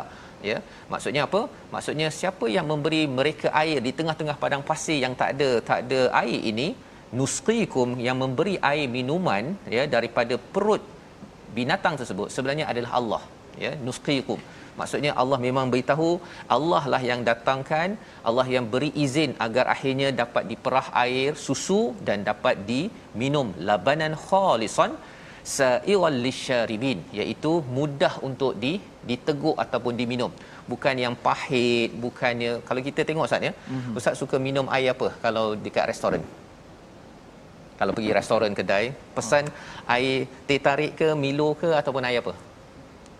ya 0.48 0.58
maksudnya 0.92 1.22
apa 1.28 1.40
maksudnya 1.74 2.08
siapa 2.18 2.46
yang 2.56 2.66
memberi 2.72 3.02
mereka 3.18 3.48
air 3.62 3.78
di 3.86 3.92
tengah-tengah 3.98 4.36
padang 4.42 4.62
pasir 4.70 4.98
yang 5.04 5.14
tak 5.20 5.30
ada 5.34 5.50
tak 5.68 5.78
ada 5.84 6.00
air 6.22 6.40
ini 6.52 6.68
nusqikum 7.20 7.88
yang 8.06 8.16
memberi 8.22 8.54
air 8.72 8.86
minuman 8.98 9.44
ya 9.76 9.84
daripada 9.94 10.36
perut 10.54 10.82
binatang 11.56 11.94
tersebut 12.00 12.28
sebenarnya 12.34 12.66
adalah 12.72 12.92
Allah 13.00 13.22
ya 13.64 13.72
nusqikum. 13.86 14.40
Maksudnya 14.78 15.12
Allah 15.22 15.38
memang 15.44 15.66
beritahu 15.72 16.08
Allah 16.56 16.82
lah 16.92 17.02
yang 17.10 17.20
datangkan, 17.28 17.90
Allah 18.28 18.46
yang 18.54 18.64
beri 18.72 18.90
izin 19.04 19.30
agar 19.46 19.64
akhirnya 19.74 20.08
dapat 20.22 20.44
diperah 20.52 20.86
air 21.04 21.30
susu 21.46 21.82
dan 22.08 22.26
dapat 22.30 22.56
diminum. 22.70 23.50
Labanan 23.68 24.14
khalisan 24.26 24.92
sa'iral 25.56 26.18
lisyaribin 26.26 27.00
iaitu 27.18 27.52
mudah 27.78 28.14
untuk 28.28 28.52
di 28.64 28.72
diteguk 29.10 29.56
ataupun 29.64 29.94
diminum. 30.00 30.32
Bukan 30.72 30.96
yang 31.04 31.14
pahit 31.26 31.90
bukannya 32.04 32.52
kalau 32.68 32.80
kita 32.88 33.00
tengok 33.08 33.28
ustaz 33.28 33.48
ya 33.48 33.52
mm-hmm. 33.54 33.98
ustaz 33.98 34.20
suka 34.22 34.36
minum 34.48 34.68
air 34.76 34.90
apa 34.94 35.08
kalau 35.24 35.46
dekat 35.66 35.86
restoran 35.92 36.22
kalau 37.80 37.92
pergi 37.96 38.10
restoran 38.18 38.52
kedai 38.58 38.84
pesan 39.16 39.44
oh. 39.52 39.94
air 39.94 40.26
teh 40.48 40.58
tarik 40.66 40.92
ke 41.00 41.08
milo 41.24 41.48
ke 41.60 41.70
ataupun 41.80 42.04
air 42.08 42.20
apa 42.24 42.34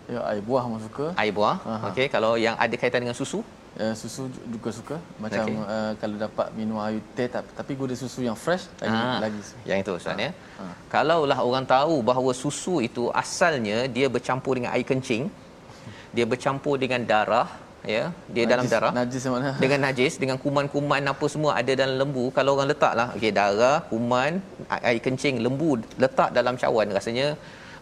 Ya, 0.07 0.23
air 0.31 0.39
buah 0.39 0.63
pun 0.71 0.79
suka. 0.79 1.05
Air 1.19 1.33
buah. 1.35 1.55
Okey, 1.91 2.07
kalau 2.07 2.39
yang 2.39 2.55
ada 2.55 2.75
kaitan 2.79 3.03
dengan 3.03 3.17
susu? 3.21 3.43
Ya, 3.75 3.91
susu 3.91 4.31
juga 4.53 4.69
suka. 4.71 4.95
Macam 5.23 5.43
okay. 5.43 5.53
uh, 5.59 5.67
eh, 5.75 5.91
kalau 6.01 6.15
dapat 6.15 6.47
minum 6.55 6.79
air 6.79 7.03
teh 7.17 7.27
tapi 7.29 7.71
guna 7.75 7.93
susu 7.93 8.23
yang 8.23 8.37
fresh 8.43 8.71
lagi 8.81 8.95
ha, 8.95 9.19
lagi. 9.25 9.41
Yang 9.69 9.79
itu 9.83 9.91
Ustaz 9.99 10.15
ha. 10.15 10.23
ya. 10.25 10.31
Ha. 10.31 10.63
Kalaulah 10.93 11.39
orang 11.43 11.67
tahu 11.67 11.95
bahawa 12.09 12.31
susu 12.43 12.79
itu 12.87 13.11
asalnya 13.23 13.85
dia 13.91 14.07
bercampur 14.15 14.55
dengan 14.57 14.71
air 14.73 14.87
kencing, 14.87 15.27
dia 16.15 16.25
bercampur 16.25 16.79
dengan 16.79 17.03
darah 17.03 17.47
ya 17.93 18.03
dia 18.35 18.43
najis, 18.43 18.51
dalam 18.51 18.65
darah. 18.73 18.91
najis 18.99 19.23
mana? 19.35 19.51
Dengan 19.63 19.79
najis 19.87 20.13
dengan 20.21 20.37
kuman-kuman 20.43 21.03
apa 21.13 21.25
semua 21.33 21.51
ada 21.59 21.71
dalam 21.81 21.95
lembu. 22.01 22.25
Kalau 22.37 22.57
orang 22.57 22.69
letaklah 22.73 23.07
okey 23.17 23.31
darah 23.39 23.77
kuman 23.91 24.41
air 24.89 24.99
kencing 25.05 25.35
lembu 25.45 25.69
letak 26.03 26.29
dalam 26.37 26.55
cawan. 26.61 26.87
Rasanya 26.97 27.27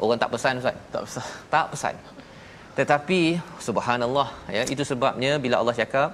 orang 0.04 0.20
tak 0.24 0.32
pesan 0.36 0.62
ustaz. 0.62 0.76
Tak 0.94 1.04
pesan. 1.08 1.26
Tak 1.56 1.68
pesan. 1.74 1.96
Tetapi 2.80 3.22
subhanallah 3.68 4.28
ya 4.58 4.64
itu 4.74 4.84
sebabnya 4.92 5.34
bila 5.44 5.56
Allah 5.62 5.76
cakap 5.82 6.10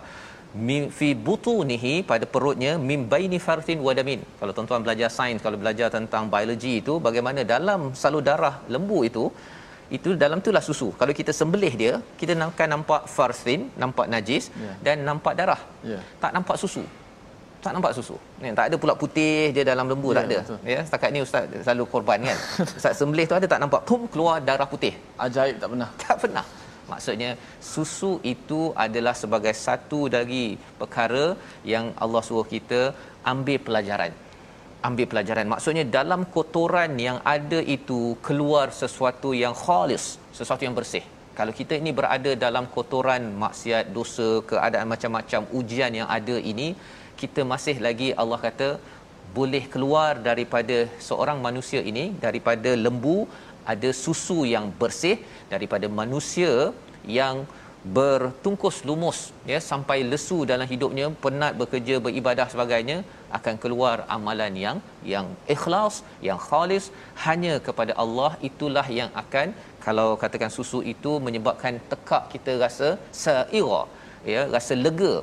min 0.68 0.84
fi 0.98 1.10
butunihi 1.28 1.94
pada 2.10 2.26
perutnya 2.34 2.72
mim 2.90 3.02
baini 3.12 3.40
farthin 3.46 3.80
wadamin 3.88 4.22
kalau 4.40 4.52
tuan-tuan 4.56 4.84
belajar 4.86 5.10
sains 5.18 5.42
kalau 5.46 5.58
belajar 5.62 5.88
tentang 5.96 6.24
biologi 6.34 6.74
itu 6.82 6.94
bagaimana 7.08 7.48
dalam 7.54 7.82
salur 8.02 8.24
darah 8.30 8.56
lembu 8.74 9.00
itu 9.10 9.24
itu 9.98 10.10
dalam 10.24 10.40
itulah 10.44 10.64
susu 10.70 10.88
kalau 11.00 11.14
kita 11.20 11.32
sembelih 11.40 11.74
dia 11.82 11.94
kita 12.20 12.34
akan 12.48 12.68
nampak 12.76 13.02
farthin 13.16 13.62
nampak 13.84 14.08
najis 14.14 14.44
yeah. 14.64 14.76
dan 14.86 15.06
nampak 15.10 15.34
darah 15.40 15.62
yeah. 15.92 16.02
tak 16.24 16.32
nampak 16.38 16.58
susu 16.64 16.84
tak 17.66 17.74
nampak 17.78 17.92
susu. 17.98 18.16
Ni 18.42 18.52
tak 18.60 18.66
ada 18.70 18.76
pula 18.84 18.94
putih 19.02 19.54
dia 19.56 19.64
dalam 19.72 19.86
lembu 19.92 20.10
ya, 20.12 20.18
tak 20.18 20.26
ada. 20.30 20.40
Betul. 20.42 20.60
Ya, 20.74 20.80
setakat 20.88 21.10
ni 21.14 21.20
ustaz 21.26 21.44
selalu 21.66 21.84
korban 21.94 22.20
kan. 22.30 22.40
Ustaz 22.80 22.94
sembelih 23.00 23.26
tu 23.30 23.36
ada 23.40 23.48
tak 23.54 23.60
nampak 23.64 23.82
pum 23.90 24.02
keluar 24.14 24.36
darah 24.48 24.68
putih. 24.74 24.94
Ajaib 25.26 25.56
tak 25.62 25.70
pernah. 25.74 25.90
Tak 26.04 26.18
pernah. 26.24 26.46
Maksudnya 26.92 27.30
susu 27.74 28.12
itu 28.34 28.62
adalah 28.86 29.14
sebagai 29.22 29.54
satu 29.66 30.00
dari 30.16 30.44
perkara 30.82 31.26
yang 31.74 31.86
Allah 32.04 32.22
suruh 32.28 32.48
kita 32.56 32.82
ambil 33.34 33.60
pelajaran. 33.68 34.12
Ambil 34.90 35.06
pelajaran. 35.12 35.46
Maksudnya 35.54 35.84
dalam 35.98 36.22
kotoran 36.36 36.92
yang 37.08 37.18
ada 37.36 37.60
itu 37.76 38.00
keluar 38.28 38.68
sesuatu 38.82 39.30
yang 39.44 39.54
khalis, 39.64 40.06
sesuatu 40.40 40.64
yang 40.68 40.76
bersih. 40.80 41.04
Kalau 41.40 41.54
kita 41.60 41.74
ini 41.82 41.92
berada 42.00 42.32
dalam 42.46 42.66
kotoran 42.76 43.24
maksiat, 43.44 43.86
dosa, 43.98 44.30
keadaan 44.52 44.88
macam-macam 44.94 45.42
ujian 45.60 45.94
yang 46.00 46.10
ada 46.18 46.36
ini, 46.52 46.68
kita 47.22 47.42
masih 47.52 47.76
lagi 47.86 48.10
Allah 48.22 48.40
kata 48.48 48.70
boleh 49.38 49.64
keluar 49.74 50.12
daripada 50.30 50.78
seorang 51.08 51.38
manusia 51.48 51.82
ini 51.92 52.06
daripada 52.26 52.72
lembu 52.86 53.18
ada 53.74 53.90
susu 54.04 54.40
yang 54.54 54.66
bersih 54.82 55.18
daripada 55.54 55.88
manusia 56.02 56.54
yang 57.20 57.36
bertungkus 57.98 58.78
lumus 58.88 59.20
ya 59.52 59.58
sampai 59.70 59.98
lesu 60.12 60.38
dalam 60.52 60.68
hidupnya 60.72 61.06
penat 61.24 61.58
bekerja 61.62 61.96
beribadah 62.06 62.46
sebagainya 62.54 62.98
akan 63.38 63.56
keluar 63.64 64.06
amalan 64.16 64.54
yang 64.66 64.78
yang 65.14 65.28
ikhlas 65.56 66.06
yang 66.28 66.40
khalis. 66.48 66.86
Hanya 67.26 67.54
kepada 67.68 67.94
Allah 68.04 68.32
itulah 68.50 68.86
yang 69.00 69.10
akan 69.24 69.58
kalau 69.86 70.08
katakan 70.24 70.54
susu 70.58 70.82
itu 70.94 71.12
menyebabkan 71.26 71.82
tekak 71.92 72.24
kita 72.34 72.54
rasa 72.64 72.90
saira 73.24 73.84
ya 74.34 74.42
rasa 74.56 74.76
lega. 74.86 75.16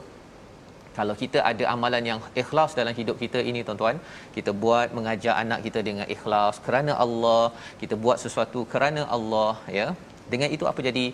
Kalau 0.99 1.15
kita 1.23 1.39
ada 1.51 1.65
amalan 1.73 2.05
yang 2.11 2.21
ikhlas 2.43 2.71
dalam 2.79 2.95
hidup 3.01 3.17
kita 3.23 3.39
ini 3.51 3.61
tuan-tuan 3.67 3.99
kita 4.37 4.51
buat 4.63 4.91
mengajar 4.97 5.35
anak 5.43 5.61
kita 5.67 5.81
dengan 5.89 6.07
ikhlas 6.15 6.59
kerana 6.67 6.99
Allah 7.05 7.45
kita 7.83 7.95
buat 8.05 8.19
sesuatu 8.25 8.67
kerana 8.73 9.03
Allah 9.17 9.53
ya 9.79 9.87
dengan 10.33 10.49
itu 10.57 10.65
apa 10.71 10.81
jadi 10.89 11.05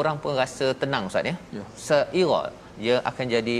orang 0.00 0.16
pun 0.22 0.32
rasa 0.42 0.66
tenang 0.82 1.06
ustaz 1.10 1.30
ya, 1.30 1.36
ya. 1.58 1.64
seira 1.86 2.42
dia 2.82 2.96
akan 3.10 3.26
jadi 3.36 3.56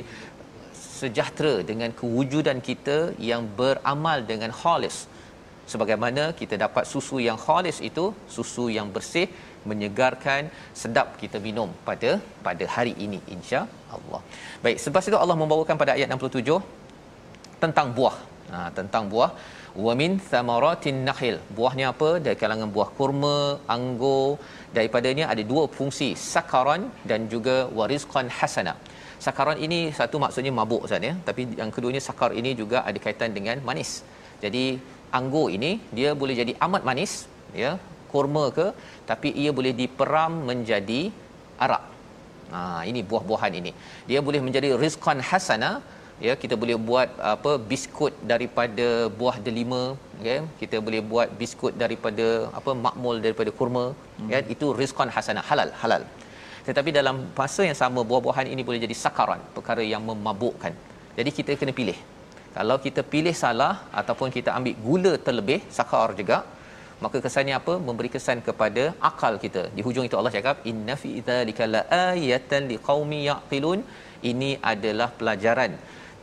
sejahtera 1.00 1.54
dengan 1.70 1.90
kewujudan 2.00 2.58
kita 2.68 2.98
yang 3.30 3.42
beramal 3.60 4.18
dengan 4.30 4.52
khalis 4.60 4.96
sebagaimana 5.72 6.22
kita 6.40 6.54
dapat 6.64 6.84
susu 6.92 7.16
yang 7.28 7.38
khalis 7.46 7.78
itu 7.88 8.04
susu 8.36 8.64
yang 8.76 8.88
bersih 8.96 9.26
menyegarkan 9.70 10.50
sedap 10.82 11.08
kita 11.22 11.38
minum 11.46 11.70
pada 11.88 12.10
pada 12.46 12.64
hari 12.74 12.94
ini 13.06 13.20
insya 13.34 13.60
Allah. 13.96 14.20
Baik, 14.64 14.78
sebab 14.84 15.02
itu 15.10 15.18
Allah 15.24 15.36
membawakan 15.42 15.76
pada 15.82 15.92
ayat 15.96 16.08
67 16.10 16.58
tentang 17.64 17.88
buah. 17.98 18.16
Ha, 18.52 18.58
tentang 18.78 19.04
buah 19.12 19.30
wa 19.84 19.92
min 20.00 20.12
thamaratin 20.30 20.98
nakhil. 21.08 21.36
Buahnya 21.58 21.86
apa? 21.92 22.10
Dari 22.24 22.36
kalangan 22.42 22.68
buah 22.76 22.90
kurma, 22.98 23.38
anggur. 23.76 24.30
Daripadanya 24.76 25.24
ada 25.32 25.42
dua 25.52 25.62
fungsi, 25.76 26.08
sakaran 26.32 26.82
dan 27.10 27.28
juga 27.32 27.56
warizqan 27.78 28.28
hasana. 28.38 28.74
Sakaran 29.24 29.58
ini 29.66 29.78
satu 29.98 30.16
maksudnya 30.22 30.52
mabuk 30.58 30.82
Ustaz 30.86 31.08
ya, 31.08 31.14
tapi 31.28 31.42
yang 31.60 31.70
keduanya 31.74 32.02
sakar 32.06 32.30
ini 32.40 32.50
juga 32.60 32.78
ada 32.88 32.98
kaitan 33.04 33.30
dengan 33.36 33.56
manis. 33.68 33.90
Jadi 34.44 34.64
anggur 35.18 35.46
ini 35.56 35.70
dia 35.98 36.10
boleh 36.20 36.34
jadi 36.40 36.52
amat 36.66 36.82
manis 36.88 37.12
ya, 37.62 37.72
kurma 38.12 38.44
ke 38.56 38.66
tapi 39.10 39.30
ia 39.42 39.50
boleh 39.58 39.72
diperam 39.80 40.32
menjadi 40.50 41.00
arak. 41.64 41.84
Ha 42.54 42.60
ini 42.90 43.00
buah-buahan 43.10 43.52
ini. 43.60 43.72
Dia 44.10 44.20
boleh 44.26 44.40
menjadi 44.46 44.70
rizqan 44.84 45.20
hasana 45.30 45.70
ya 46.26 46.34
kita 46.42 46.54
boleh 46.62 46.76
buat 46.88 47.08
apa 47.34 47.52
biskut 47.70 48.14
daripada 48.32 48.86
buah 49.20 49.36
delima 49.46 49.82
ya. 50.28 50.36
Kita 50.60 50.76
boleh 50.86 51.00
buat 51.12 51.28
biskut 51.40 51.74
daripada 51.82 52.26
apa 52.58 52.72
makmul 52.86 53.18
daripada 53.26 53.50
kurma 53.58 53.84
hmm. 53.96 54.30
ya. 54.32 54.40
Itu 54.54 54.68
rizqan 54.80 55.10
hasana 55.16 55.42
halal 55.50 55.72
halal. 55.82 56.04
Tetapi 56.66 56.90
dalam 56.98 57.16
masa 57.40 57.62
yang 57.68 57.78
sama 57.82 58.00
buah-buahan 58.10 58.48
ini 58.54 58.62
boleh 58.68 58.80
jadi 58.86 58.96
sakaran 59.04 59.40
perkara 59.56 59.84
yang 59.92 60.02
memabukkan. 60.10 60.74
Jadi 61.18 61.30
kita 61.38 61.58
kena 61.62 61.74
pilih. 61.80 61.98
Kalau 62.56 62.76
kita 62.84 63.00
pilih 63.12 63.34
salah 63.44 63.74
ataupun 64.00 64.28
kita 64.36 64.50
ambil 64.58 64.74
gula 64.86 65.12
terlebih 65.26 65.60
sakar 65.78 66.08
juga 66.20 66.38
maka 67.04 67.18
kesannya 67.24 67.54
apa? 67.60 67.74
Memberi 67.86 68.08
kesan 68.14 68.38
kepada 68.48 68.82
akal 69.08 69.34
kita. 69.44 69.62
Di 69.76 69.82
hujung 69.86 70.04
itu 70.08 70.16
Allah 70.18 70.32
cakap 70.36 70.56
inna 70.70 70.94
fi 71.02 71.10
dzalika 71.28 71.66
laayatan 71.76 72.70
liqaumi 72.72 73.20
yaqilun. 73.30 73.80
Ini 74.30 74.50
adalah 74.72 75.08
pelajaran 75.18 75.72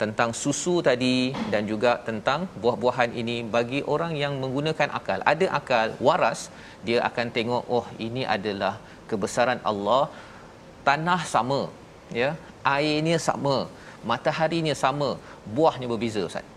tentang 0.01 0.29
susu 0.41 0.75
tadi 0.87 1.15
dan 1.53 1.63
juga 1.71 1.91
tentang 2.07 2.39
buah-buahan 2.61 3.11
ini 3.21 3.37
bagi 3.55 3.79
orang 3.93 4.13
yang 4.23 4.33
menggunakan 4.43 4.89
akal. 4.99 5.19
Ada 5.31 5.47
akal 5.59 5.87
waras 6.07 6.41
dia 6.87 6.99
akan 7.09 7.27
tengok 7.37 7.63
oh 7.77 7.85
ini 8.07 8.23
adalah 8.35 8.73
kebesaran 9.11 9.59
Allah. 9.71 10.03
Tanah 10.87 11.21
sama 11.33 11.61
ya. 12.21 12.29
Airnya 12.75 13.17
sama 13.27 13.55
mataharinya 14.11 14.75
sama 14.85 15.09
buahnya 15.57 15.87
berbeza 15.91 16.23
ustaz. 16.29 16.47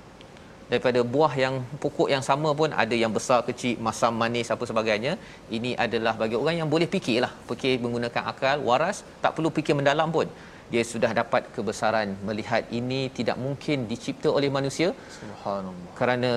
Daripada 0.70 1.00
buah 1.14 1.33
yang 1.42 1.55
pokok 1.83 2.09
yang 2.14 2.24
sama 2.28 2.50
pun 2.61 2.70
ada 2.83 2.94
yang 3.02 3.12
besar 3.16 3.38
kecil 3.48 3.74
masam 3.87 4.14
manis 4.22 4.48
apa 4.55 4.64
sebagainya. 4.70 5.12
Ini 5.57 5.70
adalah 5.85 6.14
bagi 6.22 6.37
orang 6.42 6.57
yang 6.61 6.68
boleh 6.74 6.88
fikirlah 6.94 7.33
fikir 7.50 7.74
menggunakan 7.85 8.22
akal 8.33 8.57
waras 8.70 8.98
tak 9.24 9.35
perlu 9.37 9.50
fikir 9.59 9.76
mendalam 9.81 10.09
pun 10.16 10.28
dia 10.72 10.82
sudah 10.92 11.11
dapat 11.20 11.42
kebesaran 11.54 12.08
melihat 12.28 12.62
ini 12.78 13.00
tidak 13.18 13.37
mungkin 13.44 13.78
dicipta 13.90 14.28
oleh 14.38 14.48
manusia. 14.58 14.88
Subhanallah. 15.20 15.92
Kerana 15.98 16.30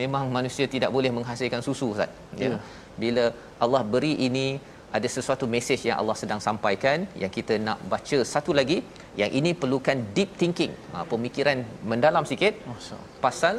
memang 0.00 0.24
manusia 0.36 0.66
tidak 0.74 0.90
boleh 0.96 1.10
menghasilkan 1.18 1.60
susu 1.66 1.88
ustaz. 1.94 2.10
Ya. 2.42 2.44
Yeah. 2.44 2.60
bila 3.02 3.24
Allah 3.64 3.82
beri 3.92 4.12
ini 4.28 4.46
ada 4.96 5.08
sesuatu 5.16 5.44
mesej 5.54 5.80
yang 5.88 5.96
Allah 6.00 6.16
sedang 6.22 6.40
sampaikan 6.46 7.04
yang 7.22 7.32
kita 7.36 7.54
nak 7.66 7.78
baca 7.92 8.18
satu 8.34 8.52
lagi. 8.58 8.78
Yang 9.20 9.32
ini 9.38 9.50
perlukan 9.62 9.98
deep 10.16 10.30
thinking. 10.40 10.72
Ha, 10.92 11.04
pemikiran 11.12 11.58
mendalam 11.90 12.24
sikit. 12.32 12.54
Pasal 13.24 13.56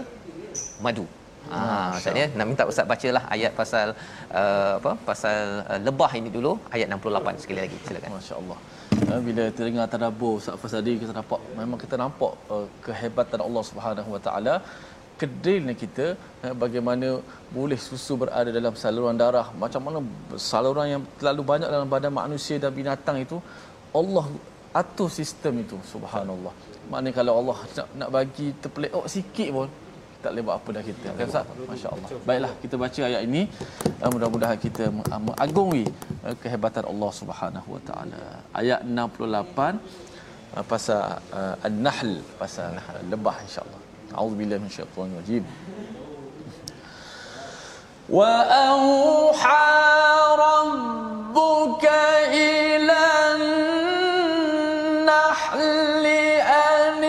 madu. 0.86 1.06
Ah, 1.54 1.94
maksudnya 1.94 2.26
nak 2.38 2.46
minta 2.50 2.64
ustaz 2.72 2.86
bacalah 2.92 3.24
ayat 3.36 3.52
pasal 3.60 3.88
uh, 4.42 4.74
apa 4.80 4.92
pasal 5.10 5.38
uh, 5.72 5.80
lebah 5.88 6.12
ini 6.20 6.30
dulu. 6.38 6.54
Ayat 6.76 6.88
68 6.90 7.44
sekali 7.44 7.60
lagi. 7.66 7.78
Silakan. 7.86 8.10
masya-Allah 8.18 8.60
uh, 9.12 9.22
bila 9.28 9.44
terdengar 9.58 9.86
tadabbur 9.94 10.34
ustaz 10.40 10.58
Fasadi 10.62 10.94
kita 11.02 11.14
nampak 11.20 11.42
memang 11.60 11.80
kita 11.84 11.96
nampak 12.04 12.34
uh, 12.54 12.66
kehebatan 12.86 13.40
Allah 13.48 13.64
Subhanahu 13.70 14.10
Wa 14.16 14.22
Taala. 14.28 14.56
Kedilnya 15.22 15.74
kita 15.84 16.06
uh, 16.46 16.54
bagaimana 16.64 17.08
boleh 17.58 17.80
susu 17.88 18.14
berada 18.22 18.50
dalam 18.58 18.74
saluran 18.84 19.20
darah. 19.24 19.48
Macam 19.64 19.82
mana 19.88 20.00
saluran 20.52 20.88
yang 20.94 21.04
terlalu 21.20 21.44
banyak 21.52 21.70
dalam 21.76 21.90
badan 21.96 22.14
manusia 22.22 22.58
dan 22.64 22.74
binatang 22.80 23.20
itu 23.26 23.40
Allah 24.02 24.26
atur 24.82 25.10
sistem 25.20 25.64
itu. 25.64 25.78
Subhanallah. 25.94 26.54
Maknanya 26.92 27.16
kalau 27.20 27.34
Allah 27.40 27.58
nak, 27.78 27.88
nak 28.00 28.10
bagi 28.18 28.48
terpeleok 28.64 29.06
sikit 29.16 29.50
pun 29.58 29.70
tak 30.24 30.32
boleh 30.32 30.44
buat 30.48 30.56
apa 30.60 30.70
dah 30.76 30.84
kita. 30.90 31.08
Kan 31.20 31.26
Ustaz? 31.28 31.46
masya-Allah. 31.72 32.10
Baiklah 32.28 32.52
kita 32.64 32.76
baca 32.84 33.02
ayat 33.10 33.22
ini. 33.28 33.42
Uh, 34.04 34.10
mudah-mudahan 34.14 34.58
kita 34.66 34.84
mengagungi 35.28 35.86
uh, 36.26 36.36
kehebatan 36.42 36.84
Allah 36.92 37.12
Subhanahu 37.22 37.68
wa 37.76 37.82
taala. 37.90 38.24
Ayat 38.62 38.80
68 38.88 39.76
uh, 40.56 40.64
pasal 40.72 41.04
uh, 41.40 41.68
an-nahl 41.68 42.12
pasal 42.42 42.72
uh, 42.80 43.02
lebah 43.12 43.36
insya-Allah. 43.46 43.82
A'udzubillahi 44.16 44.60
minasyaitonir 44.64 45.18
rajim 45.20 45.44
wa 48.10 48.28
auha 48.68 49.64
rabbuka 50.44 51.96
ila 52.36 53.00
an-nahli 53.32 55.10
an 56.44 57.08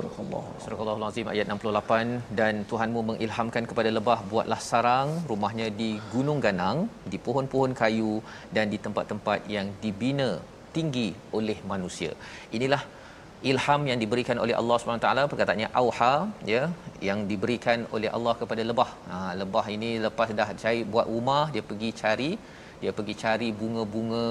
ittakhidhi 0.00 1.08
Azim 1.08 1.26
ayat 1.32 1.46
68 1.54 2.36
dan 2.38 2.54
Tuhanmu 2.70 3.00
mengilhamkan 3.10 3.64
kepada 3.70 3.90
lebah 3.98 4.18
buatlah 4.30 4.60
sarang 4.70 5.10
rumahnya 5.30 5.68
di 5.80 5.90
gunung 6.14 6.40
ganang 6.46 6.78
di 7.12 7.18
pohon-pohon 7.26 7.72
kayu 7.80 8.14
dan 8.56 8.66
di 8.72 8.80
tempat-tempat 8.86 9.40
yang 9.56 9.68
dibina 9.82 10.30
tinggi 10.76 11.08
oleh 11.38 11.58
manusia. 11.72 12.10
Inilah 12.56 12.82
ilham 13.50 13.82
yang 13.90 13.98
diberikan 14.02 14.38
oleh 14.44 14.54
Allah 14.60 14.76
SWT 14.78 15.08
perkataannya 15.32 15.68
auha 15.80 16.14
ya 16.52 16.62
yang 17.08 17.20
diberikan 17.30 17.78
oleh 17.96 18.08
Allah 18.16 18.34
kepada 18.40 18.62
lebah. 18.70 18.90
Ha, 19.10 19.16
lebah 19.40 19.66
ini 19.76 19.90
lepas 20.06 20.28
dah 20.40 20.48
cari 20.62 20.82
buat 20.94 21.06
rumah 21.14 21.44
dia 21.54 21.64
pergi 21.70 21.90
cari 22.02 22.30
dia 22.82 22.92
pergi 22.98 23.14
cari 23.22 23.48
bunga-bunga 23.60 24.26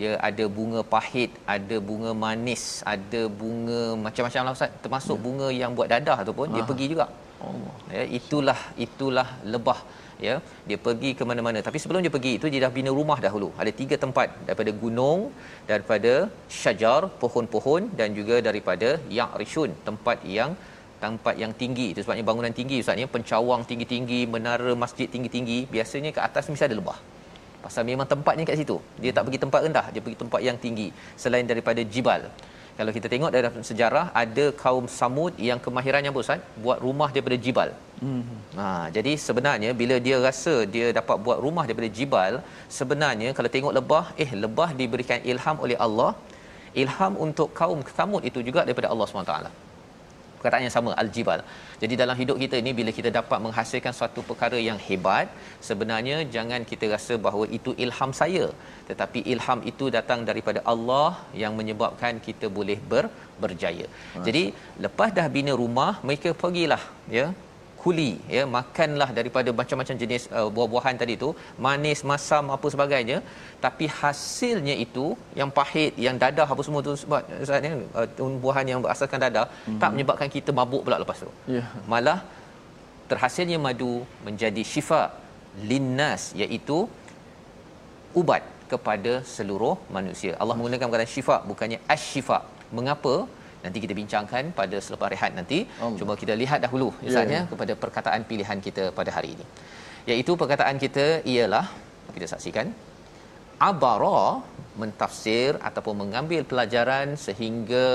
dia 0.00 0.12
ada 0.28 0.44
bunga 0.56 0.80
pahit 0.94 1.30
ada 1.56 1.76
bunga 1.88 2.10
manis 2.24 2.64
ada 2.94 3.22
bunga 3.40 3.82
macam-macam 4.06 4.40
lah 4.46 4.54
ustaz. 4.58 4.72
Termasuk 4.84 5.16
ya. 5.18 5.22
bunga 5.26 5.48
yang 5.60 5.70
buat 5.78 5.88
dadah 5.94 6.18
tu 6.28 6.34
pun 6.40 6.48
Aha. 6.48 6.54
dia 6.56 6.64
pergi 6.70 6.86
juga. 6.92 7.06
Allah. 7.46 7.74
Ya 7.96 8.04
itulah 8.18 8.60
itulah 8.86 9.28
lebah 9.54 9.78
ya. 10.26 10.34
Dia 10.68 10.78
pergi 10.86 11.10
ke 11.18 11.24
mana-mana. 11.30 11.60
Tapi 11.68 11.78
sebelum 11.82 12.00
dia 12.04 12.12
pergi 12.16 12.32
itu 12.38 12.46
dia 12.52 12.60
dah 12.66 12.72
bina 12.78 12.92
rumah 13.00 13.18
dahulu. 13.26 13.48
Ada 13.62 13.72
tiga 13.80 13.96
tempat. 14.04 14.28
Daripada 14.48 14.70
gunung 14.84 15.20
daripada 15.72 16.12
syajar 16.60 17.00
pohon-pohon 17.22 17.82
dan 18.00 18.08
juga 18.18 18.38
daripada 18.48 18.88
ya'rishun. 19.18 19.72
Tempat 19.90 20.18
yang 20.38 20.52
tempat 21.04 21.34
yang 21.42 21.52
tinggi. 21.62 21.88
Itu 21.92 22.00
sebabnya 22.04 22.24
bangunan 22.30 22.54
tinggi 22.60 22.78
ustaz 22.84 23.02
ya. 23.04 23.08
Pencawang 23.16 23.62
tinggi-tinggi 23.70 24.20
menara 24.36 24.72
masjid 24.84 25.08
tinggi-tinggi. 25.14 25.58
Biasanya 25.76 26.12
ke 26.16 26.22
atas 26.28 26.48
mesti 26.52 26.66
ada 26.70 26.78
lebah 26.82 26.98
pasal 27.66 27.82
memang 27.90 28.06
tempatnya 28.12 28.44
kat 28.50 28.58
situ. 28.62 28.76
Dia 29.02 29.12
tak 29.16 29.24
pergi 29.26 29.40
tempat 29.44 29.60
rendah 29.66 29.86
dia 29.94 30.02
pergi 30.04 30.18
tempat 30.22 30.40
yang 30.48 30.58
tinggi 30.64 30.88
selain 31.22 31.48
daripada 31.52 31.82
jibal. 31.94 32.22
Kalau 32.78 32.92
kita 32.96 33.06
tengok 33.12 33.30
dalam 33.36 33.52
sejarah 33.68 34.06
ada 34.22 34.44
kaum 34.62 34.86
Samud 34.96 35.34
yang 35.48 35.58
kemahirannya 35.66 36.10
apa 36.12 36.20
Ustaz? 36.24 36.40
Buat 36.64 36.78
rumah 36.86 37.08
daripada 37.14 37.36
jibal. 37.44 37.70
Hmm. 38.04 38.22
Ha 38.58 38.66
jadi 38.96 39.12
sebenarnya 39.26 39.70
bila 39.82 39.96
dia 40.06 40.16
rasa 40.28 40.54
dia 40.74 40.88
dapat 40.98 41.16
buat 41.26 41.38
rumah 41.44 41.64
daripada 41.68 41.88
jibal 41.98 42.34
sebenarnya 42.78 43.30
kalau 43.36 43.50
tengok 43.54 43.74
lebah 43.78 44.04
eh 44.24 44.30
lebah 44.44 44.70
diberikan 44.80 45.20
ilham 45.32 45.58
oleh 45.66 45.78
Allah. 45.86 46.10
Ilham 46.82 47.12
untuk 47.26 47.48
kaum 47.58 47.80
Samud 47.98 48.22
itu 48.30 48.40
juga 48.48 48.60
daripada 48.68 48.88
Allah 48.92 49.06
SWT 49.08 49.65
perkataan 50.38 50.64
yang 50.66 50.74
sama 50.76 50.90
al-jibal. 51.02 51.40
Jadi 51.82 51.94
dalam 52.02 52.16
hidup 52.20 52.36
kita 52.42 52.56
ni 52.66 52.72
bila 52.80 52.90
kita 52.98 53.10
dapat 53.18 53.38
menghasilkan 53.46 53.92
suatu 53.98 54.20
perkara 54.28 54.58
yang 54.68 54.78
hebat, 54.86 55.28
sebenarnya 55.68 56.18
jangan 56.36 56.62
kita 56.70 56.88
rasa 56.94 57.16
bahawa 57.26 57.46
itu 57.58 57.72
ilham 57.84 58.12
saya, 58.20 58.46
tetapi 58.90 59.22
ilham 59.34 59.60
itu 59.72 59.86
datang 59.98 60.22
daripada 60.30 60.62
Allah 60.72 61.10
yang 61.42 61.54
menyebabkan 61.60 62.22
kita 62.28 62.48
boleh 62.58 62.78
ber, 62.92 63.04
berjaya. 63.42 63.88
Masa. 63.88 64.24
Jadi 64.28 64.44
lepas 64.86 65.10
dah 65.18 65.26
bina 65.36 65.54
rumah, 65.62 65.92
mereka 66.08 66.32
pergilah 66.44 66.82
ya 67.18 67.26
kuli 67.86 68.10
ya 68.36 68.42
makanlah 68.56 69.08
daripada 69.18 69.50
macam-macam 69.60 69.96
jenis 70.02 70.22
uh, 70.38 70.48
buah-buahan 70.54 70.96
tadi 71.02 71.14
tu 71.24 71.28
manis 71.66 72.00
masam 72.10 72.44
apa 72.56 72.66
sebagainya. 72.74 73.18
Tapi 73.66 73.86
hasilnya 73.98 74.74
itu 74.86 75.06
yang 75.40 75.50
pahit 75.58 75.92
yang 76.06 76.16
dadah 76.24 76.48
apa 76.54 76.62
semua 76.66 76.82
tu 76.88 76.94
sebab 77.02 77.22
ustaz 77.44 77.68
uh, 78.00 78.38
buahan 78.44 78.66
yang 78.72 78.80
berasaskan 78.86 79.20
dadah 79.26 79.46
mm-hmm. 79.50 79.80
tak 79.82 79.90
menyebabkan 79.94 80.30
kita 80.36 80.52
mabuk 80.60 80.82
pula 80.86 80.98
lepas 81.04 81.20
tu. 81.26 81.32
Yeah. 81.56 81.68
malah 81.92 82.18
terhasilnya 83.10 83.58
madu 83.66 83.92
menjadi 84.26 84.62
syifa 84.72 85.02
linnas 85.70 86.22
iaitu 86.42 86.78
ubat 88.20 88.42
kepada 88.72 89.12
seluruh 89.34 89.74
manusia. 89.96 90.32
Allah 90.40 90.54
menggunakan 90.58 90.86
perkataan 90.90 91.12
syifa 91.14 91.36
bukannya 91.50 91.78
asy-syifa. 91.94 92.38
Mengapa 92.76 93.14
nanti 93.66 93.78
kita 93.84 93.94
bincangkan 94.00 94.44
pada 94.60 94.76
selepas 94.86 95.08
rehat 95.14 95.32
nanti 95.38 95.58
Allah. 95.68 95.98
cuma 96.00 96.12
kita 96.22 96.34
lihat 96.42 96.60
dahulu 96.66 96.88
misalnya 97.06 97.38
yeah. 97.40 97.46
Ya. 97.46 97.50
kepada 97.52 97.72
perkataan 97.84 98.20
pilihan 98.30 98.60
kita 98.66 98.84
pada 98.98 99.12
hari 99.16 99.30
ini 99.36 99.46
iaitu 100.12 100.34
perkataan 100.42 100.76
kita 100.84 101.06
ialah 101.34 101.66
kita 102.16 102.28
saksikan 102.34 102.68
abara 103.70 104.22
mentafsir 104.82 105.50
ataupun 105.68 105.94
mengambil 106.02 106.40
pelajaran 106.50 107.08
sehingga 107.26 107.86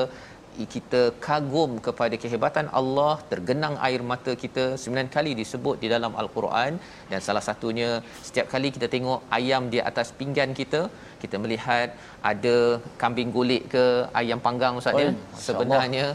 kita 0.74 1.02
kagum 1.26 1.72
kepada 1.86 2.16
kehebatan 2.24 2.68
Allah 2.80 3.14
tergenang 3.32 3.76
air 3.88 4.02
mata 4.12 4.32
kita 4.44 4.66
sembilan 4.82 5.08
kali 5.16 5.32
disebut 5.42 5.76
di 5.84 5.88
dalam 5.94 6.14
al-Quran 6.22 6.72
dan 7.12 7.20
salah 7.28 7.44
satunya 7.50 7.90
setiap 8.28 8.48
kali 8.54 8.70
kita 8.76 8.88
tengok 8.96 9.22
ayam 9.38 9.66
di 9.74 9.80
atas 9.90 10.10
pinggan 10.20 10.52
kita 10.62 10.82
kita 11.24 11.38
melihat 11.44 11.90
ada 12.32 12.56
kambing 13.02 13.30
gulik 13.36 13.64
ke 13.74 13.86
ayam 14.22 14.40
panggang 14.48 14.80
ustaz 14.82 15.02
ya? 15.04 15.12
Sebenarnya 15.48 16.06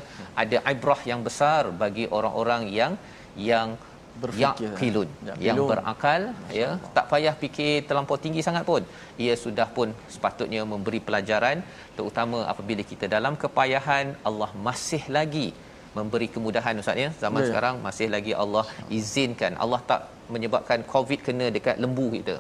ada 0.43 0.59
ibrah 0.73 1.01
yang 1.11 1.21
besar 1.29 1.63
bagi 1.83 2.07
orang-orang 2.19 2.63
yang 2.79 2.95
yang 3.51 3.69
berfikir. 4.23 4.69
yaqilun 4.73 5.09
ya, 5.29 5.35
yang 5.47 5.59
berakal 5.71 6.23
ya. 6.61 6.71
Tak 6.97 7.07
payah 7.13 7.35
fikir 7.43 7.85
terlampau 7.89 8.19
tinggi 8.25 8.41
sangat 8.49 8.65
pun. 8.71 8.83
Ia 9.25 9.35
sudah 9.45 9.69
pun 9.77 9.89
sepatutnya 10.15 10.63
memberi 10.73 11.01
pelajaran 11.09 11.61
terutama 11.97 12.39
apabila 12.53 12.83
kita 12.93 13.07
dalam 13.17 13.37
kepayahan 13.45 14.07
Allah 14.29 14.51
masih 14.69 15.05
lagi 15.19 15.49
memberi 15.99 16.29
kemudahan 16.35 16.83
ustaz 16.83 17.03
ya. 17.05 17.09
Zaman 17.23 17.41
yeah. 17.41 17.49
sekarang 17.51 17.75
masih 17.87 18.09
lagi 18.15 18.33
Allah 18.43 18.65
izinkan. 18.99 19.55
Allah 19.65 19.81
tak 19.91 20.03
menyebabkan 20.35 20.81
covid 20.93 21.21
kena 21.27 21.47
dekat 21.57 21.77
lembu 21.85 22.07
kita. 22.17 22.37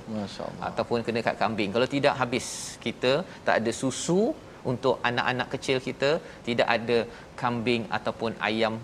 Ataupun 0.68 1.06
kena 1.06 1.18
dekat 1.22 1.38
kambing. 1.44 1.70
Kalau 1.76 1.88
tidak 1.94 2.14
habis 2.22 2.46
kita 2.86 3.12
tak 3.46 3.54
ada 3.60 3.72
susu 3.82 4.20
untuk 4.72 4.94
anak-anak 5.08 5.48
kecil 5.54 5.78
kita 5.88 6.10
tidak 6.48 6.68
ada 6.76 6.98
kambing 7.42 7.82
ataupun 7.98 8.32
ayam 8.48 8.76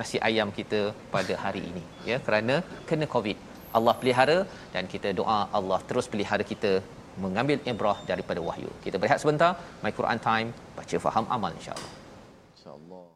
nasi 0.00 0.18
ayam 0.28 0.48
kita 0.58 0.80
pada 1.16 1.34
hari 1.44 1.62
ini 1.70 1.84
ya. 2.10 2.18
Kerana 2.28 2.56
kena 2.90 3.08
covid. 3.16 3.38
Allah 3.76 3.94
pelihara 4.00 4.38
dan 4.74 4.84
kita 4.92 5.08
doa 5.20 5.40
Allah 5.58 5.78
terus 5.88 6.06
pelihara 6.12 6.44
kita 6.52 6.72
mengambil 7.24 7.58
ibrah 7.72 7.98
daripada 8.10 8.40
wahyu. 8.48 8.70
Kita 8.86 8.96
berehat 9.02 9.20
sebentar. 9.24 9.52
My 9.84 9.92
quran 10.00 10.20
time. 10.30 10.50
Baca 10.78 10.96
faham 11.06 11.24
amal 11.36 11.52
insyaallah 11.60 11.92
insyaallah 12.66 13.15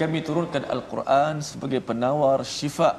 kami 0.00 0.18
turunkan 0.28 0.64
al-Quran 0.74 1.44
sebagai 1.50 1.80
penawar 1.88 2.38
syifa 2.56 2.90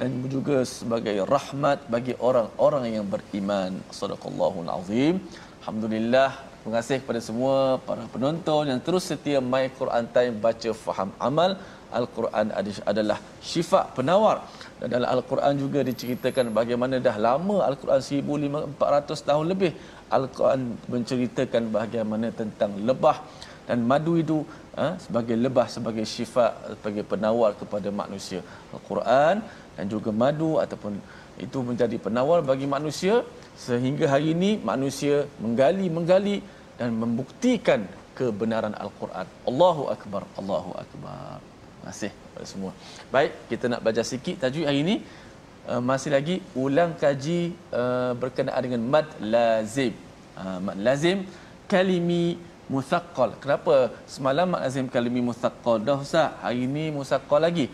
dan 0.00 0.10
juga 0.34 0.56
sebagai 0.76 1.16
rahmat 1.34 1.78
bagi 1.94 2.14
orang-orang 2.28 2.84
yang 2.96 3.06
beriman. 3.14 3.72
Sadaqallahul 3.98 4.70
azim. 4.78 5.14
Alhamdulillah. 5.60 6.30
Terima 6.60 6.74
kasih 6.82 6.96
kepada 7.02 7.20
semua 7.28 7.56
para 7.88 8.04
penonton 8.14 8.62
yang 8.70 8.80
terus 8.86 9.04
setia 9.10 9.38
My 9.52 9.64
Quran 9.80 10.04
Time 10.16 10.34
baca 10.46 10.70
faham 10.84 11.10
amal. 11.28 11.50
Al-Quran 11.98 12.46
adalah 12.90 13.18
syifa 13.50 13.80
penawar. 13.96 14.36
Dan 14.80 14.88
dalam 14.94 15.08
Al-Quran 15.14 15.54
juga 15.64 15.80
diceritakan 15.90 16.50
bagaimana 16.58 17.00
dah 17.06 17.16
lama 17.26 17.56
Al-Quran 17.70 18.00
1400 18.02 19.28
tahun 19.28 19.44
lebih 19.52 19.72
Al-Quran 20.16 20.60
menceritakan 20.94 21.62
bagaimana 21.78 22.28
tentang 22.40 22.74
lebah 22.88 23.16
dan 23.68 23.78
madu 23.90 24.14
itu 24.22 24.38
ha, 24.78 24.86
sebagai 25.04 25.36
lebah 25.44 25.66
sebagai 25.76 26.04
syifa 26.12 26.46
sebagai 26.78 27.04
penawar 27.12 27.50
kepada 27.60 27.88
manusia 28.02 28.40
Al-Quran 28.76 29.42
dan 29.76 29.84
juga 29.94 30.10
madu 30.22 30.50
ataupun 30.64 30.94
itu 31.46 31.58
menjadi 31.68 31.96
penawar 32.06 32.40
bagi 32.50 32.68
manusia 32.76 33.14
sehingga 33.66 34.06
hari 34.14 34.32
ini 34.36 34.50
manusia 34.70 35.16
menggali 35.42 35.86
menggali 35.98 36.36
dan 36.78 36.90
membuktikan 37.02 37.82
kebenaran 38.18 38.74
Al-Quran 38.84 39.26
Allahu 39.50 39.84
akbar 39.96 40.22
Allahu 40.40 40.72
akbar 40.84 41.42
kasih 41.86 42.10
kepada 42.10 42.46
semua. 42.52 42.72
Baik, 43.14 43.32
kita 43.50 43.64
nak 43.70 43.80
belajar 43.86 44.04
sikit 44.12 44.42
tajwid 44.42 44.66
hari 44.68 44.80
ini. 44.82 44.96
Uh, 45.66 45.82
masih 45.90 46.10
lagi 46.14 46.36
ulang 46.54 46.92
kaji 47.02 47.40
uh, 47.74 48.12
berkenaan 48.22 48.62
dengan 48.66 48.82
mad 48.94 49.06
lazim. 49.34 49.94
Uh, 50.38 50.58
mad 50.66 50.78
lazim 50.86 51.26
kalimi 51.70 52.38
musaqqal. 52.74 53.30
Kenapa 53.42 53.74
semalam 54.14 54.46
mad 54.52 54.60
lazim 54.66 54.86
kalimi 54.94 55.20
musaqqal? 55.30 55.76
Dah 55.86 55.98
Ustaz, 56.06 56.34
hari 56.42 56.66
ini 56.68 56.84
musaqqal 56.98 57.40
lagi. 57.46 57.66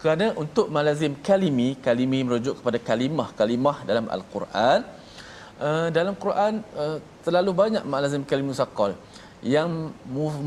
Kerana 0.00 0.26
untuk 0.42 0.66
mad 0.74 0.86
lazim 0.88 1.12
kalimi, 1.28 1.68
kalimi 1.86 2.20
merujuk 2.26 2.54
kepada 2.60 2.78
kalimah, 2.90 3.28
kalimah 3.40 3.76
dalam 3.90 4.06
al-Quran. 4.16 4.80
Uh, 5.58 5.88
dalam 5.90 6.14
Quran 6.14 6.62
uh, 6.82 6.96
terlalu 7.26 7.50
banyak 7.62 7.82
mad 7.82 8.06
lazim 8.06 8.22
kalimi 8.30 8.54
musaqqal 8.54 8.94
yang 9.54 9.70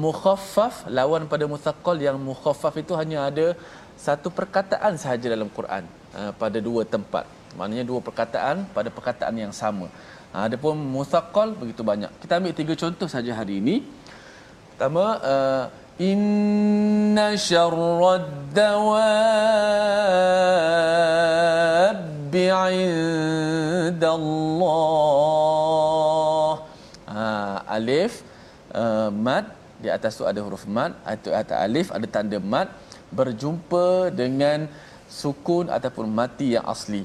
mukhaffaf 0.05 0.87
lawan 0.97 1.27
pada 1.31 1.45
musaqqal 1.53 1.99
yang 2.07 2.17
mukhaffaf 2.29 2.75
itu 2.83 2.95
hanya 3.01 3.27
ada 3.27 3.47
satu 4.05 4.27
perkataan 4.37 4.95
sahaja 5.03 5.27
dalam 5.35 5.51
Quran 5.57 5.83
uh, 6.15 6.31
pada 6.41 6.63
dua 6.67 6.87
tempat 6.87 7.27
maknanya 7.57 7.85
dua 7.87 7.99
perkataan 8.07 8.65
pada 8.75 8.89
perkataan 8.97 9.35
yang 9.43 9.53
sama. 9.61 9.87
Uh, 10.31 10.43
adapun 10.47 10.75
musaqqal 10.95 11.51
begitu 11.61 11.81
banyak. 11.83 12.11
Kita 12.23 12.39
ambil 12.39 12.53
tiga 12.55 12.73
contoh 12.79 13.07
saja 13.11 13.31
hari 13.35 13.59
ini. 13.63 13.75
Pertama 14.71 15.05
uh, 15.19 15.65
inna 15.99 17.27
syarrad 17.37 18.25
dawab 18.55 19.71
indallah. 24.11 24.71
Uh, 27.11 27.57
alif 27.67 28.23
uh, 28.71 29.11
mad 29.11 29.45
di 29.83 29.89
atas 29.91 30.15
tu 30.15 30.23
ada 30.23 30.39
huruf 30.39 30.63
mad 30.63 30.95
atau 31.03 31.35
atas 31.35 31.57
alif 31.59 31.87
ada 31.91 32.07
tanda 32.07 32.39
mad 32.39 32.71
berjumpa 33.11 34.15
dengan 34.15 34.71
sukun 35.11 35.67
ataupun 35.67 36.07
mati 36.07 36.55
yang 36.55 36.63
asli 36.63 37.03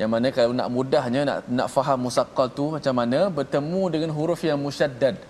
yang 0.00 0.08
mana 0.08 0.28
kalau 0.36 0.56
nak 0.56 0.68
mudahnya 0.72 1.22
nak 1.28 1.38
nak 1.58 1.68
faham 1.68 1.98
musaqqal 2.08 2.48
tu 2.58 2.64
macam 2.76 2.94
mana? 3.00 3.18
Bertemu 3.38 3.82
dengan 3.92 4.10
huruf 4.16 4.40
yang 4.48 4.56
musyaddad. 4.66 5.20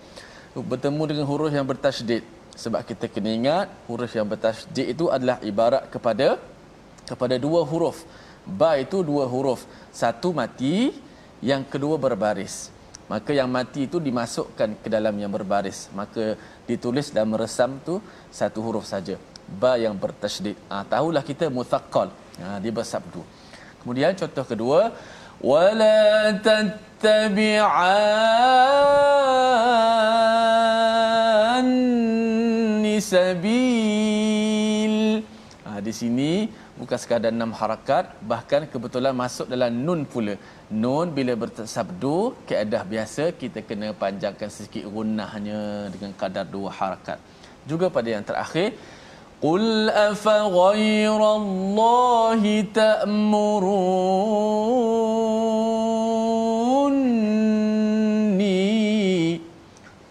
Bertemu 0.55 1.03
dengan 1.11 1.25
huruf 1.31 1.51
yang 1.51 1.67
bertasydid. 1.67 2.23
Sebab 2.63 2.87
kita 2.87 3.11
kena 3.15 3.31
ingat 3.39 3.67
huruf 3.91 4.15
yang 4.15 4.27
bertasydid 4.31 4.87
itu 4.95 5.11
adalah 5.17 5.43
ibarat 5.51 5.91
kepada 5.95 6.39
kepada 7.11 7.35
dua 7.47 7.67
huruf. 7.71 8.07
Ba 8.47 8.71
itu 8.85 9.03
dua 9.11 9.27
huruf. 9.27 9.67
Satu 9.91 10.31
mati 10.31 10.95
yang 11.43 11.67
kedua 11.67 11.99
berbaris. 11.99 12.71
Maka 13.11 13.35
yang 13.35 13.51
mati 13.51 13.91
itu 13.91 13.99
dimasukkan 13.99 14.79
ke 14.87 14.89
dalam 14.97 15.19
yang 15.19 15.35
berbaris. 15.35 15.91
Maka 15.99 16.39
ditulis 16.71 17.11
dan 17.11 17.27
meresam 17.27 17.75
tu 17.83 17.99
satu 18.31 18.63
huruf 18.63 18.87
saja. 18.87 19.19
Ba 19.51 19.75
yang 19.83 19.99
bertasydid. 19.99 20.55
Ah 20.71 20.87
ha, 20.87 20.87
tahulah 20.95 21.27
kita 21.27 21.51
muthaqqal 21.51 22.15
ha, 22.39 22.63
dia 22.63 22.71
bersabdu 22.71 23.27
kemudian 23.81 24.13
contoh 24.17 24.45
kedua 24.45 24.81
wala 25.41 26.33
tattabi'an 26.47 27.71
sabil. 33.11 34.95
Ha, 35.67 35.71
di 35.87 35.93
sini 36.01 36.33
bukan 36.81 36.99
sekadar 37.03 37.33
enam 37.35 37.53
harakat 37.61 38.05
bahkan 38.31 38.63
kebetulan 38.73 39.15
masuk 39.23 39.47
dalam 39.53 39.73
nun 39.87 40.01
pula. 40.13 40.35
Nun 40.83 41.09
bila 41.19 41.33
bersabdu 41.43 42.17
keadaan 42.49 42.87
biasa 42.93 43.25
kita 43.41 43.61
kena 43.69 43.89
panjangkan 44.03 44.49
sedikit 44.55 44.85
gunnahnya 44.95 45.61
dengan 45.95 46.13
kadar 46.21 46.47
dua 46.55 46.71
harakat. 46.81 47.19
Juga 47.71 47.87
pada 47.97 48.09
yang 48.15 48.25
terakhir 48.31 48.69
qul 49.41 49.89
afa 49.89 50.53
ghairallahi 50.53 52.69
ta'murunni 52.77 53.41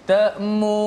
ta'murunni 0.10 0.79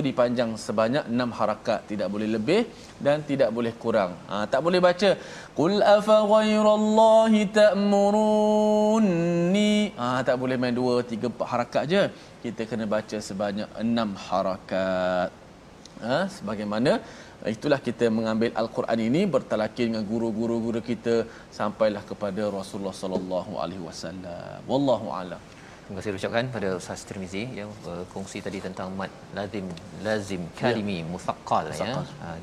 tu 0.00 0.04
dipanjang 0.08 0.50
sebanyak 0.64 1.04
enam 1.12 1.30
harakat. 1.38 1.80
Tidak 1.90 2.08
boleh 2.14 2.28
lebih 2.36 2.60
dan 3.06 3.16
tidak 3.30 3.50
boleh 3.56 3.72
kurang. 3.82 4.12
Ha, 4.30 4.36
tak 4.52 4.60
boleh 4.66 4.80
baca 4.88 5.10
qul 5.58 5.74
afa 5.96 6.16
ghairallahi 6.32 7.40
ta'murunni 7.58 8.72
ha, 10.00 10.06
tak 10.28 10.36
boleh 10.42 10.56
main 10.62 10.76
dua 10.80 10.94
tiga 11.12 11.26
empat 11.32 11.48
harakat 11.52 11.82
je. 11.92 12.02
Kita 12.44 12.62
kena 12.70 12.84
baca 12.96 13.16
sebanyak 13.28 13.68
enam 13.84 14.08
harakat. 14.26 15.30
Ha, 16.04 16.16
sebagaimana 16.36 16.92
itulah 17.54 17.80
kita 17.88 18.06
mengambil 18.18 18.50
al-Quran 18.62 18.98
ini 19.08 19.22
bertalakin 19.36 19.86
dengan 19.92 20.04
guru-guru 20.12 20.56
guru 20.66 20.80
kita 20.92 21.14
sampailah 21.60 22.02
kepada 22.10 22.42
Rasulullah 22.58 22.96
sallallahu 23.04 23.52
alaihi 23.62 23.84
wasallam. 23.88 24.60
Wallahu 24.72 25.08
alam 25.22 25.42
Terima 25.90 26.06
kasih 26.06 26.18
ucapkan 26.22 26.46
pada 26.54 26.68
Ustaz 26.78 27.00
Tirmizi 27.06 27.40
yang 27.58 27.70
berkongsi 27.84 28.38
tadi 28.46 28.58
tentang 28.66 28.94
mad 28.98 29.10
lazim 29.36 29.66
lazim 30.06 30.42
kalimi 30.60 30.98
ya. 31.02 31.06
musaqqal 31.12 31.64
ya 31.74 31.94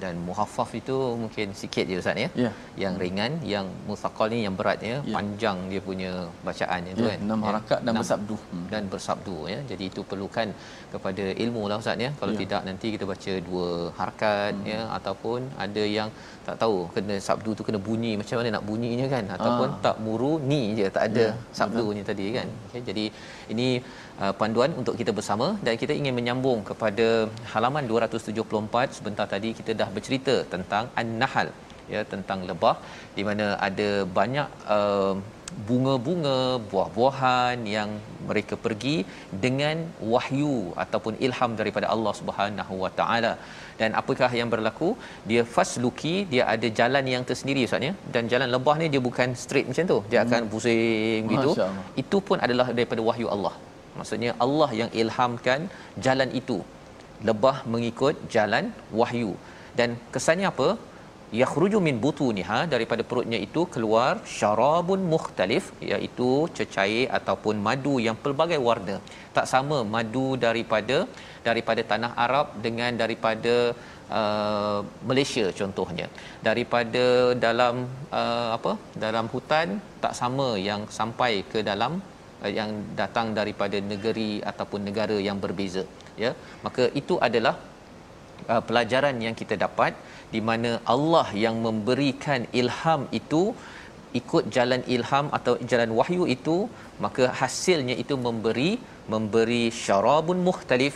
dan 0.04 0.20
muhaffaf 0.28 0.76
itu 0.80 1.16
mungkin 1.22 1.56
sikit 1.62 1.88
je 1.92 1.96
Ustaz 2.02 2.20
ya. 2.24 2.30
ya. 2.44 2.52
Yang 2.84 2.94
ringan, 3.04 3.32
yang 3.54 3.68
musaqqal 3.90 4.28
ni 4.34 4.40
yang 4.44 4.56
berat 4.60 4.84
ya, 4.90 5.00
ya. 5.00 5.16
panjang 5.16 5.58
dia 5.72 5.82
punya 5.90 6.12
bacaan 6.48 6.92
itu 6.92 7.08
ya. 7.08 7.12
kan. 7.12 7.20
Enam 7.24 7.40
ya. 7.40 7.46
harakat 7.48 7.80
dan 7.88 7.94
bersabdu 8.02 8.36
hmm. 8.36 8.68
dan 8.74 8.84
bersabdu 8.92 9.38
ya. 9.54 9.60
Jadi 9.72 9.84
itu 9.92 10.04
perlukan 10.12 10.52
kepada 10.92 11.26
ilmu 11.46 11.64
lah 11.72 11.80
Ustaz 11.80 12.04
ya. 12.06 12.12
Kalau 12.20 12.36
ya. 12.36 12.40
tidak 12.44 12.62
nanti 12.68 12.88
kita 12.98 13.08
baca 13.14 13.34
dua 13.48 13.70
harakat 13.96 14.54
hmm. 14.60 14.68
ya 14.74 14.82
ataupun 15.00 15.40
ada 15.56 15.86
yang 15.98 16.12
tak 16.48 16.56
tahu 16.64 16.76
kena 16.96 17.16
sabdu 17.28 17.52
tu 17.58 17.64
kena 17.68 17.80
bunyi 17.88 18.12
macam 18.20 18.36
mana 18.40 18.50
nak 18.56 18.66
bunyinya 18.70 19.08
kan 19.14 19.26
ataupun 19.36 19.70
ah. 19.74 19.80
tak 19.86 19.96
muru 20.06 20.34
ni 20.52 20.62
je 20.78 20.88
tak 20.98 21.04
ada 21.10 21.26
ya. 21.28 21.32
sabdunya 21.60 22.04
tadi 22.10 22.26
kan. 22.38 22.48
Okay. 22.68 22.82
Jadi 22.90 23.06
ini 23.54 23.70
uh, 24.24 24.34
panduan 24.42 24.72
untuk 24.82 24.96
kita 25.02 25.14
bersama 25.20 25.48
dan 25.68 25.74
kita 25.82 25.96
ingin 26.00 26.16
menyambung 26.20 26.62
kepada 26.70 27.08
halaman 27.54 27.86
274 27.94 28.98
sebentar 29.00 29.28
tadi 29.36 29.52
kita 29.60 29.74
dah 29.82 29.90
bercerita 29.96 30.36
tentang 30.54 30.86
an-nahl 31.02 31.50
ya 31.94 32.02
tentang 32.14 32.40
lebah 32.50 32.76
di 33.18 33.24
mana 33.28 33.46
ada 33.68 33.90
banyak 34.20 34.48
uh, 34.78 35.16
bunga-bunga 35.68 36.38
buah-buahan 36.72 37.58
yang 37.76 37.90
mereka 38.30 38.56
pergi 38.66 38.96
dengan 39.46 39.78
wahyu 40.14 40.56
ataupun 40.84 41.16
ilham 41.26 41.52
daripada 41.60 41.88
Allah 41.94 42.14
Subhanahu 42.20 42.74
Wa 42.84 42.92
Taala 43.00 43.32
dan 43.80 43.90
apakah 44.00 44.30
yang 44.40 44.50
berlaku? 44.54 44.90
Dia 45.30 45.42
fasluki 45.56 46.16
dia 46.32 46.44
ada 46.54 46.68
jalan 46.80 47.06
yang 47.14 47.24
tersendiri 47.30 47.62
ustaz 47.68 47.88
ya? 47.88 47.94
Dan 48.14 48.24
jalan 48.32 48.50
lebah 48.56 48.76
ni 48.82 48.88
dia 48.94 49.02
bukan 49.08 49.38
straight 49.44 49.68
macam 49.72 49.86
tu. 49.94 50.00
Dia 50.12 50.20
akan 50.26 50.42
hmm. 50.44 50.52
pusing 50.54 51.22
gitu. 51.34 51.52
Itu 52.04 52.20
pun 52.30 52.40
adalah 52.48 52.68
daripada 52.78 53.04
wahyu 53.10 53.30
Allah. 53.36 53.54
Maksudnya 54.00 54.32
Allah 54.46 54.70
yang 54.82 54.90
ilhamkan 55.02 55.62
jalan 56.08 56.32
itu. 56.42 56.58
Lebah 57.30 57.58
mengikut 57.74 58.16
jalan 58.36 58.66
wahyu. 59.00 59.32
Dan 59.80 59.90
kesannya 60.14 60.48
apa 60.54 60.68
yakhruju 61.42 61.80
min 61.88 61.96
butuniha 62.04 62.60
daripada 62.74 63.04
perutnya 63.10 63.40
itu 63.48 63.62
keluar 63.74 64.12
syarabun 64.38 65.02
mukhtalif 65.14 65.66
iaitu 65.90 66.30
cecair 66.58 67.12
ataupun 67.18 67.56
madu 67.68 67.96
yang 68.08 68.18
pelbagai 68.24 68.60
warna. 68.68 68.98
Tak 69.38 69.48
sama 69.54 69.78
madu 69.96 70.28
daripada 70.46 70.98
daripada 71.48 71.82
tanah 71.92 72.12
Arab 72.26 72.48
dengan 72.66 72.92
daripada 73.04 73.56
uh, 74.20 74.80
Malaysia 75.10 75.46
contohnya. 75.60 76.08
Daripada 76.48 77.06
dalam 77.48 77.76
uh, 78.22 78.50
apa 78.58 78.74
dalam 79.06 79.28
hutan 79.34 79.80
tak 80.04 80.16
sama 80.22 80.50
yang 80.70 80.84
sampai 81.00 81.44
ke 81.52 81.62
dalam 81.72 82.00
uh, 82.44 82.52
yang 82.60 82.72
datang 83.02 83.36
daripada 83.40 83.80
negeri 83.94 84.32
ataupun 84.52 84.82
negara 84.90 85.20
yang 85.30 85.40
berbeza 85.46 85.84
ya. 86.16 86.32
Maka 86.64 86.86
itu 87.02 87.18
adalah 87.30 87.56
uh, 88.54 88.64
pelajaran 88.70 89.16
yang 89.28 89.36
kita 89.42 89.58
dapat 89.66 89.94
di 90.34 90.42
mana 90.50 90.72
Allah 90.94 91.28
yang 91.46 91.58
memberikan 91.66 92.44
ilham 92.62 93.04
itu 93.20 93.44
ikut 94.20 94.44
jalan 94.56 94.82
ilham 94.96 95.26
atau 95.38 95.54
jalan 95.72 95.92
wahyu 96.00 96.26
itu 96.36 96.58
maka 97.06 97.26
hasilnya 97.40 97.96
itu 98.04 98.16
memberi 98.28 98.72
memberi 99.14 99.64
syarabun 99.84 100.40
mukhtalif 100.48 100.96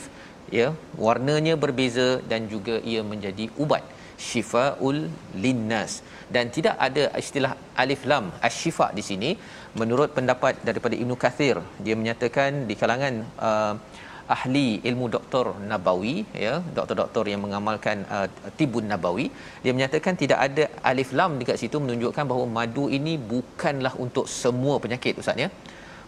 ya 0.60 0.68
warnanya 1.06 1.56
berbeza 1.64 2.10
dan 2.32 2.52
juga 2.54 2.78
ia 2.92 3.02
menjadi 3.12 3.48
ubat. 3.64 3.84
Syifaul 4.30 5.00
linnas. 5.44 5.94
Dan 6.36 6.48
tidak 6.56 6.76
ada 6.88 7.04
istilah 7.22 7.54
alif 7.84 8.02
lam 8.12 8.26
asyifa 8.50 8.88
di 8.98 9.04
sini. 9.08 9.30
Menurut 9.82 10.10
pendapat 10.18 10.62
daripada 10.68 10.96
Ibnu 11.04 11.16
Kathir 11.24 11.58
dia 11.86 11.96
menyatakan 12.02 12.70
di 12.70 12.76
kalangan 12.82 13.16
uh, 13.50 13.74
ahli 14.36 14.68
ilmu 14.90 15.06
doktor 15.16 15.46
nabawi 15.72 16.16
ya 16.46 16.54
doktor-doktor 16.78 17.24
yang 17.32 17.42
mengamalkan 17.46 17.98
uh, 18.16 18.28
tibun 18.60 18.86
nabawi 18.92 19.26
dia 19.64 19.74
menyatakan 19.78 20.16
tidak 20.24 20.40
ada 20.48 20.66
alif 20.92 21.12
lam 21.20 21.34
dekat 21.42 21.60
situ 21.64 21.80
menunjukkan 21.84 22.26
bahawa 22.32 22.48
madu 22.58 22.86
ini 22.98 23.16
bukanlah 23.34 23.94
untuk 24.06 24.28
semua 24.42 24.78
penyakit 24.86 25.22
ustaz 25.24 25.44
ya. 25.46 25.50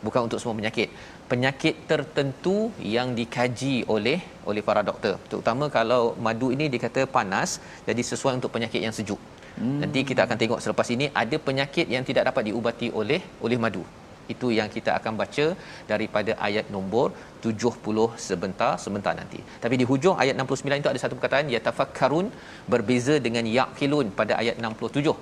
Bukan 0.05 0.27
untuk 0.27 0.39
semua 0.41 0.55
penyakit. 0.59 0.89
Penyakit 1.31 1.75
tertentu 1.89 2.55
yang 2.95 3.15
dikaji 3.19 3.75
oleh 3.95 4.19
oleh 4.49 4.61
para 4.69 4.81
doktor. 4.89 5.13
Terutama 5.31 5.71
kalau 5.77 6.01
madu 6.25 6.51
ini 6.55 6.67
dikata 6.73 7.07
panas 7.17 7.63
jadi 7.87 8.03
sesuai 8.11 8.33
untuk 8.39 8.51
penyakit 8.55 8.83
yang 8.83 8.95
sejuk. 8.97 9.21
Hmm. 9.53 9.79
nanti 9.81 9.99
kita 10.09 10.21
akan 10.25 10.37
tengok 10.41 10.59
selepas 10.65 10.87
ini 10.95 11.05
ada 11.21 11.37
penyakit 11.47 11.85
yang 11.95 12.01
tidak 12.07 12.23
dapat 12.29 12.49
diubati 12.49 12.87
oleh 12.99 13.21
oleh 13.45 13.57
madu 13.63 13.83
itu 14.33 14.47
yang 14.57 14.69
kita 14.75 14.91
akan 14.99 15.13
baca 15.21 15.45
daripada 15.91 16.31
ayat 16.47 16.65
nombor 16.75 17.07
70 17.43 18.15
sebentar 18.27 18.73
sebentar 18.85 19.13
nanti. 19.19 19.39
Tapi 19.63 19.75
di 19.81 19.85
hujung 19.91 20.15
ayat 20.23 20.35
69 20.39 20.81
itu 20.81 20.91
ada 20.93 21.01
satu 21.03 21.15
perkataan 21.19 21.51
yatafakkarun 21.55 22.27
berbeza 22.73 23.17
dengan 23.27 23.47
yaqilun 23.59 24.09
pada 24.19 24.35
ayat 24.41 24.57
67. 24.59 25.15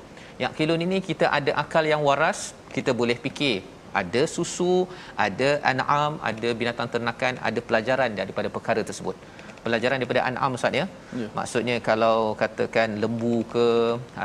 Yaqilun 0.46 0.82
ini 0.88 0.98
kita 1.10 1.26
ada 1.38 1.52
akal 1.64 1.86
yang 1.94 2.02
waras, 2.10 2.40
kita 2.76 2.94
boleh 3.02 3.18
fikir 3.26 3.62
ada 4.00 4.22
susu, 4.36 4.76
ada 5.26 5.50
an'am, 5.72 6.14
ada 6.30 6.50
binatang 6.60 6.90
ternakan, 6.94 7.36
ada 7.50 7.60
pelajaran 7.68 8.12
daripada 8.20 8.48
perkara 8.56 8.82
tersebut. 8.90 9.16
Pelajaran 9.66 9.98
daripada 10.02 10.22
an'am 10.30 10.58
Ustaz 10.58 10.74
ya. 10.80 10.86
ya. 11.22 11.28
Maksudnya 11.38 11.76
kalau 11.88 12.18
katakan 12.42 12.98
lembu 13.04 13.36
ke 13.54 13.68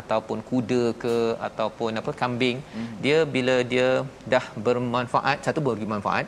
ataupun 0.00 0.38
kuda 0.50 0.84
ke 1.02 1.16
ataupun 1.48 2.00
apa 2.00 2.10
kambing, 2.22 2.58
hmm. 2.76 2.92
dia 3.04 3.18
bila 3.34 3.56
dia 3.72 3.88
dah 4.34 4.44
bermanfaat, 4.66 5.44
satu 5.46 5.60
beri 5.66 5.88
manfaat, 5.94 6.24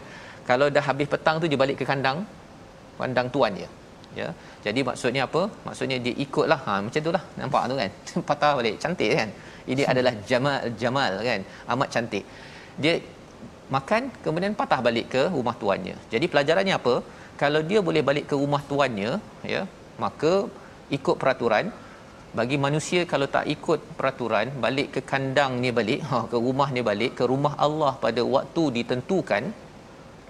kalau 0.51 0.69
dah 0.77 0.85
habis 0.89 1.09
petang 1.15 1.37
tu 1.43 1.49
dia 1.53 1.61
balik 1.65 1.79
ke 1.81 1.87
kandang 1.93 2.21
kandang 3.01 3.29
tuan 3.35 3.53
dia. 3.59 3.69
Ya. 4.21 4.29
Jadi 4.67 4.81
maksudnya 4.89 5.23
apa? 5.29 5.43
Maksudnya 5.67 5.97
dia 6.05 6.15
ikutlah. 6.25 6.61
Ha 6.67 6.73
macam 6.85 7.01
itulah. 7.05 7.23
Nampak 7.41 7.63
tu 7.71 7.75
kan. 7.81 7.91
Patah 8.31 8.53
balik. 8.59 8.75
Cantik 8.83 9.11
kan? 9.19 9.29
Ini 9.73 9.83
adalah 9.93 10.13
jamal 10.31 10.59
jamal 10.83 11.13
kan. 11.29 11.41
Amat 11.73 11.89
cantik. 11.95 12.25
Dia 12.83 12.95
makan 13.77 14.03
kemudian 14.25 14.53
patah 14.61 14.81
balik 14.87 15.07
ke 15.15 15.23
rumah 15.37 15.55
tuannya. 15.61 15.97
Jadi 16.13 16.27
pelajarannya 16.33 16.75
apa? 16.81 16.95
Kalau 17.43 17.61
dia 17.71 17.81
boleh 17.89 18.03
balik 18.09 18.25
ke 18.31 18.35
rumah 18.43 18.63
tuannya, 18.71 19.11
ya, 19.53 19.63
maka 20.05 20.33
ikut 20.97 21.17
peraturan 21.23 21.67
bagi 22.39 22.57
manusia 22.65 23.01
kalau 23.13 23.27
tak 23.35 23.45
ikut 23.55 23.81
peraturan 23.99 24.47
balik 24.65 24.89
ke 24.95 25.01
kandang 25.11 25.53
ni 25.63 25.71
balik 25.79 26.01
ha, 26.09 26.17
ke 26.33 26.39
rumah 26.47 26.69
ni 26.77 26.83
balik 26.91 27.13
ke 27.19 27.25
rumah 27.33 27.55
Allah 27.67 27.93
pada 28.05 28.23
waktu 28.35 28.63
ditentukan 28.77 29.45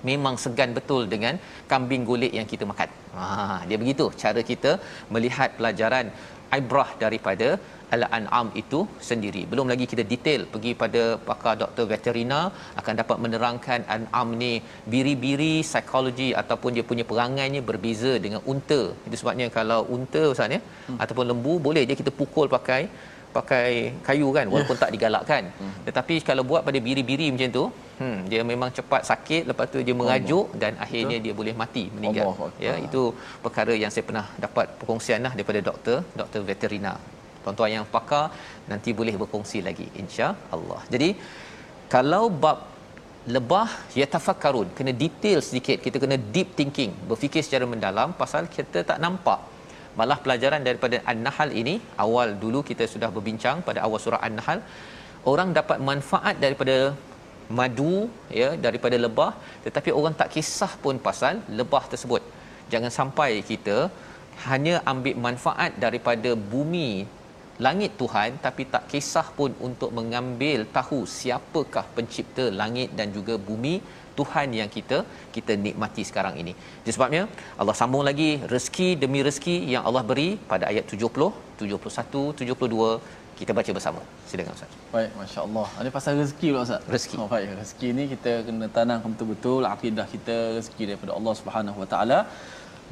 memang 0.09 0.35
segan 0.43 0.71
betul 0.79 1.03
dengan 1.13 1.35
kambing 1.71 2.03
golek 2.11 2.33
yang 2.39 2.47
kita 2.53 2.65
makan. 2.71 2.91
Ha 3.19 3.27
dia 3.69 3.79
begitu 3.83 4.05
cara 4.23 4.43
kita 4.51 4.73
melihat 5.15 5.51
pelajaran 5.59 6.07
ibrah 6.59 6.91
daripada 7.03 7.49
al-an'am 7.97 8.47
itu 8.63 8.81
sendiri. 9.09 9.43
Belum 9.51 9.67
lagi 9.73 9.85
kita 9.93 10.05
detail 10.13 10.43
pergi 10.53 10.73
pada 10.83 11.03
pakar 11.29 11.55
doktor 11.63 11.85
veterina 11.93 12.41
akan 12.81 12.95
dapat 13.01 13.19
menerangkan 13.25 13.83
an'am 13.97 14.29
ni 14.43 14.53
biri-biri 14.95 15.55
psikologi 15.71 16.31
ataupun 16.43 16.73
dia 16.79 16.85
punya 16.91 17.05
perangainya 17.11 17.63
berbeza 17.71 18.15
dengan 18.25 18.43
unta. 18.53 18.81
Itu 19.09 19.17
sebabnya 19.21 19.49
kalau 19.59 19.81
unta 19.97 20.25
ustaz 20.33 20.57
ya 20.57 20.61
hmm. 20.63 20.99
ataupun 21.03 21.27
lembu 21.33 21.55
boleh 21.69 21.85
dia 21.89 21.99
kita 22.03 22.13
pukul 22.21 22.49
pakai 22.57 22.83
pakai 23.37 23.69
kayu 24.07 24.29
kan 24.37 24.47
walaupun 24.53 24.77
yeah. 24.77 24.83
tak 24.85 24.93
digalakkan. 24.95 25.43
Hmm. 25.61 25.75
Tetapi 25.87 26.15
kalau 26.29 26.43
buat 26.51 26.63
pada 26.69 26.79
biri-biri 26.87 27.27
macam 27.35 27.51
tu, 27.59 27.65
hmm 28.01 28.19
dia 28.31 28.41
memang 28.51 28.71
cepat 28.79 29.03
sakit 29.11 29.43
lepas 29.51 29.67
tu 29.75 29.79
dia 29.89 29.95
merajuk 30.01 30.47
Allah. 30.49 30.61
dan 30.63 30.73
akhirnya 30.85 31.17
Betul. 31.19 31.27
dia 31.27 31.35
boleh 31.41 31.55
mati 31.63 31.85
meninggal. 31.97 32.27
Allah. 32.33 32.51
Ya 32.67 32.75
itu 32.87 33.03
perkara 33.45 33.75
yang 33.83 33.93
saya 33.95 34.05
pernah 34.09 34.27
dapat 34.45 34.67
perkongsian 34.81 35.21
lah 35.27 35.33
daripada 35.37 35.63
doktor, 35.71 35.99
doktor 36.21 36.43
veterina 36.51 36.95
tuan-tuan 37.49 37.73
yang 37.77 37.87
pakar 37.97 38.25
nanti 38.73 38.93
boleh 39.01 39.15
berkongsi 39.23 39.61
lagi 39.69 39.87
insya-Allah. 40.03 40.81
Jadi 40.95 41.11
kalau 41.95 42.25
bab 42.45 42.59
lebah 43.35 43.69
ya 43.99 44.07
tafakkarun 44.15 44.69
kena 44.77 44.93
detail 45.03 45.39
sedikit 45.47 45.79
kita 45.85 45.97
kena 46.03 46.17
deep 46.35 46.49
thinking 46.59 46.93
berfikir 47.09 47.43
secara 47.47 47.65
mendalam 47.73 48.11
pasal 48.21 48.43
kita 48.57 48.81
tak 48.91 48.99
nampak 49.05 49.41
malah 49.99 50.19
pelajaran 50.25 50.63
daripada 50.69 50.97
an-nahl 51.11 51.51
ini 51.63 51.75
awal 52.05 52.29
dulu 52.43 52.61
kita 52.71 52.85
sudah 52.93 53.11
berbincang 53.17 53.59
pada 53.69 53.81
awal 53.87 54.01
surah 54.05 54.23
an-nahl 54.29 54.61
orang 55.33 55.51
dapat 55.59 55.79
manfaat 55.91 56.37
daripada 56.45 56.77
madu 57.59 57.95
ya 58.41 58.49
daripada 58.67 58.97
lebah 59.05 59.31
tetapi 59.67 59.91
orang 59.99 60.15
tak 60.21 60.31
kisah 60.35 60.73
pun 60.85 60.97
pasal 61.09 61.37
lebah 61.61 61.85
tersebut 61.93 62.23
jangan 62.73 62.93
sampai 62.99 63.31
kita 63.51 63.77
hanya 64.49 64.75
ambil 64.93 65.17
manfaat 65.27 65.73
daripada 65.85 66.33
bumi 66.53 66.91
langit 67.67 67.93
Tuhan 68.01 68.31
tapi 68.47 68.63
tak 68.75 68.85
kisah 68.93 69.27
pun 69.39 69.53
untuk 69.69 69.91
mengambil 69.99 70.61
tahu 70.77 70.99
siapakah 71.19 71.87
pencipta 71.97 72.45
langit 72.61 72.91
dan 72.99 73.09
juga 73.17 73.37
bumi 73.49 73.75
Tuhan 74.19 74.49
yang 74.61 74.71
kita 74.77 74.99
kita 75.37 75.53
nikmati 75.67 76.03
sekarang 76.11 76.35
ini. 76.43 76.53
Jadi 76.83 76.93
sebabnya 76.97 77.23
Allah 77.61 77.75
sambung 77.81 78.05
lagi 78.09 78.31
rezeki 78.55 78.89
demi 79.03 79.21
rezeki 79.29 79.57
yang 79.75 79.83
Allah 79.89 80.03
beri 80.11 80.29
pada 80.53 80.65
ayat 80.73 80.85
70, 80.95 81.31
71, 81.63 82.23
72 82.43 82.91
kita 83.39 83.53
baca 83.59 83.71
bersama. 83.77 84.01
Silakan 84.29 84.55
Ustaz. 84.59 84.73
Baik, 84.95 85.11
masya-Allah. 85.19 85.67
Ada 85.81 85.91
pasal 85.97 86.13
rezeki 86.23 86.47
pula 86.53 86.63
Ustaz. 86.67 86.83
Rezeki. 86.95 87.17
Oh, 87.23 87.29
baik, 87.35 87.51
rezeki 87.61 87.89
ni 87.99 88.05
kita 88.13 88.33
kena 88.47 88.67
tanamkan 88.77 89.11
betul-betul 89.15 89.63
akidah 89.75 90.07
kita 90.15 90.37
rezeki 90.59 90.83
daripada 90.91 91.13
Allah 91.19 91.35
Subhanahu 91.41 91.79
Wa 91.83 91.89
Taala. 91.93 92.19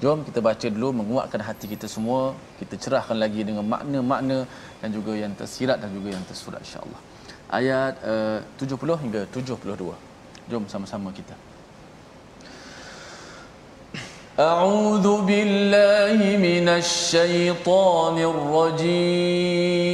Jom 0.02 0.26
kita 0.26 0.42
baca 0.42 0.66
dulu 0.66 0.90
menguatkan 1.06 1.42
hati 1.46 1.66
kita 1.70 1.86
semua. 1.86 2.34
Kita 2.58 2.74
cerahkan 2.74 3.18
lagi 3.24 3.46
dengan 3.46 3.62
makna-makna 3.74 4.50
dan 4.82 4.90
juga 4.90 5.14
yang 5.14 5.34
tersirat 5.38 5.78
dan 5.78 5.94
juga 5.94 6.10
yang 6.18 6.26
tersurat 6.26 6.58
insya-Allah. 6.58 7.02
Ayat 7.54 7.94
uh, 8.02 8.40
70 8.58 9.04
hingga 9.04 9.22
72. 9.30 9.94
Jom 10.50 10.64
sama-sama 10.66 11.14
kita. 11.14 11.38
أعوذ 14.40 15.22
بالله 15.28 16.18
من 16.40 16.66
الشيطان 16.82 18.16
الرجيم 18.34 19.92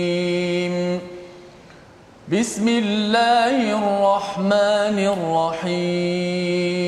بسم 2.31 2.67
الله 2.67 3.57
الرحمن 3.81 4.97
الرحيم 5.15 6.80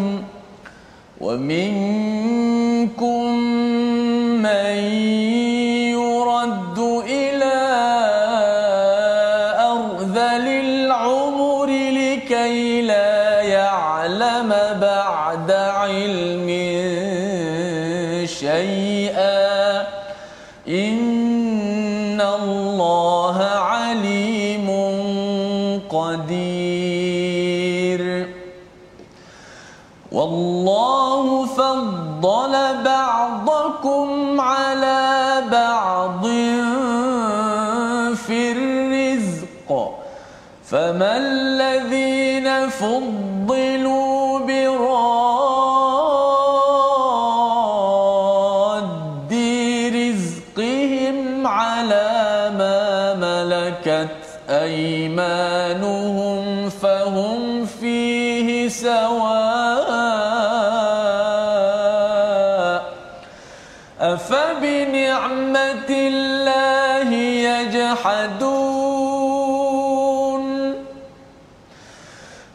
ومنكم 1.22 3.15
بعضكم 33.86 34.42
على 34.42 35.42
بعض 35.52 36.26
في 38.16 38.52
الرزق 38.52 39.92
فما 40.66 41.18
الذين 41.18 42.70
فضلوا 42.70 43.25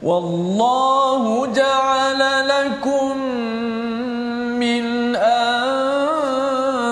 والله 0.02 1.46
جعل 1.46 2.48
لكم 2.48 3.16
من 4.56 5.16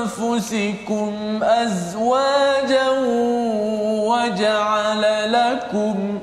أنفسكم 0.09 1.13
أزواجا 1.43 2.89
وجعل 4.09 5.33
لكم 5.33 6.19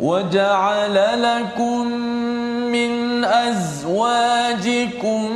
وجعل 0.00 1.22
لكم 1.22 1.86
من 2.72 3.24
أزواجكم 3.24 5.28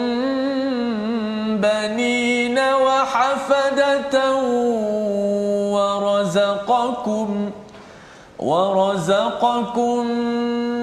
ورزقكم 8.46 10.06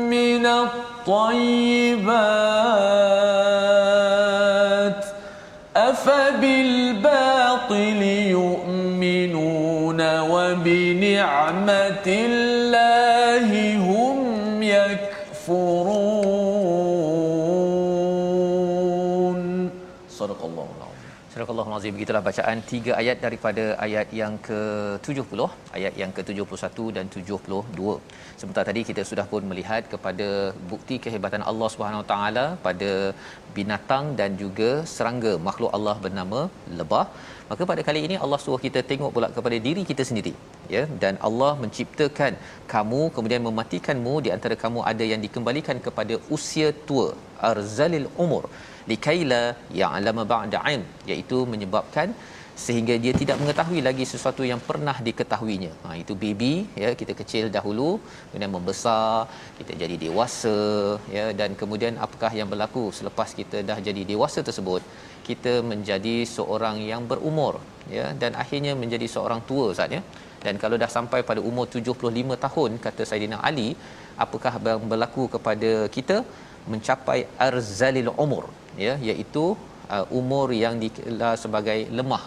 من 0.09 0.45
الطيبات 0.45 1.14
أفبالباطل 5.78 7.22
يؤمنون 8.32 10.01
وبنعمة 10.20 12.07
الله 12.07 12.62
Surah 21.74 21.82
Al-Azim 21.82 21.95
begitulah 21.97 22.21
bacaan 22.28 22.57
tiga 22.71 22.91
ayat 23.01 23.17
daripada 23.24 23.63
ayat 23.86 24.07
yang 24.19 24.34
ke-70, 24.47 25.39
ayat 25.78 25.93
yang 26.01 26.11
ke-71 26.17 26.78
dan 26.95 27.05
72. 27.13 27.93
Sebentar 28.39 28.63
tadi 28.67 28.82
kita 28.89 29.01
sudah 29.09 29.26
pun 29.32 29.41
melihat 29.51 29.82
kepada 29.93 30.28
bukti 30.71 30.95
kehebatan 31.05 31.41
Allah 31.51 31.69
Subhanahu 31.74 32.03
Taala 32.11 32.45
pada 32.65 32.91
binatang 33.55 34.13
dan 34.19 34.38
juga 34.41 34.69
serangga 34.95 35.34
makhluk 35.47 35.71
Allah 35.78 35.95
bernama 36.03 36.41
lebah. 36.80 37.05
Maka 37.51 37.65
pada 37.71 37.82
kali 37.88 38.03
ini 38.07 38.17
Allah 38.26 38.39
suruh 38.43 38.61
kita 38.67 38.82
tengok 38.91 39.11
pula 39.15 39.30
kepada 39.38 39.57
diri 39.67 39.86
kita 39.91 40.05
sendiri. 40.09 40.34
Ya, 40.76 40.84
dan 41.05 41.17
Allah 41.30 41.51
menciptakan 41.63 42.38
kamu 42.76 43.01
kemudian 43.17 43.41
mematikanmu 43.49 44.13
di 44.28 44.30
antara 44.36 44.57
kamu 44.65 44.82
ada 44.91 45.05
yang 45.13 45.24
dikembalikan 45.26 45.80
kepada 45.88 46.17
usia 46.38 46.69
tua, 46.89 47.09
arzalil 47.49 48.07
umur 48.26 48.45
likaila 48.92 49.44
ya'lama 49.82 50.24
ba'da 50.34 50.62
ilm 50.74 50.86
iaitu 51.12 51.40
menyebabkan 51.54 52.10
sehingga 52.64 52.96
dia 53.04 53.14
tidak 53.22 53.38
mengetahui 53.42 53.80
lagi 53.88 54.06
sesuatu 54.12 54.44
yang 54.50 54.62
pernah 54.68 54.94
diketahuinya. 55.08 55.72
Ha 55.84 55.96
itu 56.02 56.14
baby 56.24 56.54
ya 56.84 56.90
kita 57.00 57.14
kecil 57.22 57.46
dahulu 57.56 57.90
kemudian 58.30 58.52
membesar 58.56 59.26
kita 59.60 59.74
jadi 59.84 59.96
dewasa 60.04 60.58
ya 61.16 61.26
dan 61.40 61.58
kemudian 61.62 61.96
apakah 62.06 62.32
yang 62.40 62.50
berlaku 62.54 62.84
selepas 63.00 63.32
kita 63.40 63.60
dah 63.70 63.78
jadi 63.88 64.04
dewasa 64.12 64.42
tersebut 64.50 64.84
kita 65.30 65.54
menjadi 65.72 66.16
seorang 66.36 66.78
yang 66.92 67.04
berumur 67.12 67.54
ya 67.98 68.06
dan 68.22 68.32
akhirnya 68.44 68.74
menjadi 68.84 69.10
seorang 69.16 69.42
tua 69.50 69.66
Ustaz 69.74 69.98
ya. 69.98 70.04
Dan 70.46 70.56
kalau 70.62 70.76
dah 70.82 70.90
sampai 70.96 71.20
pada 71.28 71.42
umur 71.50 71.66
75 71.74 72.36
tahun 72.46 72.72
kata 72.86 73.04
Saidina 73.10 73.38
Ali 73.50 73.70
apakah 74.26 74.54
yang 74.70 74.86
berlaku 74.92 75.24
kepada 75.36 75.72
kita 75.96 76.18
mencapai 76.72 77.20
arzalil 77.47 78.11
umur 78.26 78.45
ya 78.86 78.93
iaitu 79.09 79.43
uh, 79.95 80.05
umur 80.20 80.47
yang 80.64 80.78
dikelar 80.84 81.36
sebagai 81.43 81.80
lemah. 81.99 82.24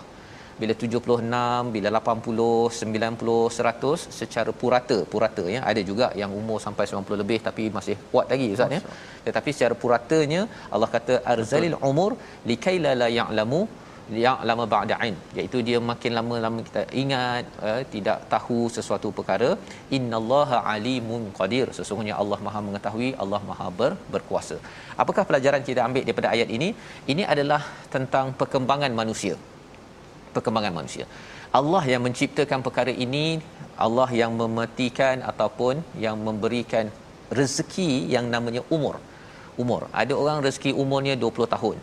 Bila 0.60 0.72
76 0.82 1.72
bila 1.74 1.88
80 1.98 2.44
90 2.76 3.32
100 3.56 4.04
secara 4.18 4.50
purata 4.60 4.98
purata 5.12 5.44
ya. 5.54 5.60
Ada 5.70 5.82
juga 5.90 6.06
yang 6.20 6.30
umur 6.40 6.58
sampai 6.66 6.84
90 6.90 7.20
lebih 7.22 7.38
tapi 7.48 7.64
masih 7.78 7.96
kuat 8.12 8.28
lagi 8.32 8.46
ustaz 8.56 8.76
ya. 8.76 8.80
Tetapi 9.26 9.50
secara 9.56 9.74
puratanya 9.82 10.42
Allah 10.74 10.88
kata 10.96 11.16
arzalil 11.34 11.76
umur 11.90 12.10
likaila 12.50 12.92
la 13.02 13.08
ya'lamu 13.18 13.60
yang 14.22 14.38
lama 14.48 14.64
ba'da 14.72 14.96
ain. 15.04 15.16
Iaitu 15.38 15.58
dia 15.68 15.78
makin 15.90 16.12
lama-lama 16.18 16.62
kita 16.68 16.82
ingat 17.02 17.44
uh, 17.68 17.82
tidak 17.94 18.18
tahu 18.34 18.58
sesuatu 18.76 19.10
perkara. 19.18 19.50
Innallaha 19.96 20.58
alimun 20.74 21.22
qadir. 21.38 21.66
Sesungguhnya 21.78 22.14
Allah 22.22 22.38
Maha 22.46 22.60
mengetahui 22.68 23.10
Allah 23.24 23.40
Maha 23.50 23.66
ber, 23.80 23.92
berkuasa. 24.14 24.58
Apakah 25.02 25.24
pelajaran 25.30 25.64
kita 25.68 25.82
ambil 25.88 26.04
daripada 26.06 26.30
ayat 26.36 26.50
ini? 26.58 26.70
Ini 27.14 27.24
adalah 27.34 27.62
tentang 27.94 28.30
perkembangan 28.42 28.94
manusia. 29.00 29.34
Perkembangan 30.36 30.74
manusia. 30.78 31.06
Allah 31.58 31.82
yang 31.92 32.02
menciptakan 32.06 32.60
perkara 32.66 32.92
ini 33.06 33.26
Allah 33.86 34.08
yang 34.20 34.32
mematikan 34.40 35.20
ataupun 35.30 35.82
yang 36.04 36.16
memberikan 36.28 36.86
rezeki 37.38 37.90
yang 38.14 38.26
namanya 38.34 38.62
umur. 38.76 38.96
Umur. 39.62 39.82
Ada 40.00 40.14
orang 40.22 40.38
rezeki 40.46 40.70
umurnya 40.82 41.14
20 41.16 41.54
tahun 41.54 41.76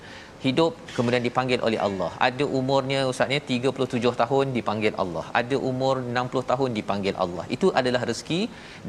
hidup 0.45 0.73
kemudian 0.95 1.23
dipanggil 1.27 1.59
oleh 1.67 1.79
Allah. 1.87 2.11
Ada 2.27 2.45
umurnya 2.59 2.99
ustaznya 3.11 3.39
37 3.53 4.21
tahun 4.21 4.45
dipanggil 4.57 4.93
Allah. 5.03 5.25
Ada 5.41 5.57
umur 5.69 5.95
60 6.03 6.51
tahun 6.51 6.69
dipanggil 6.79 7.15
Allah. 7.25 7.45
Itu 7.55 7.69
adalah 7.81 8.01
rezeki 8.09 8.41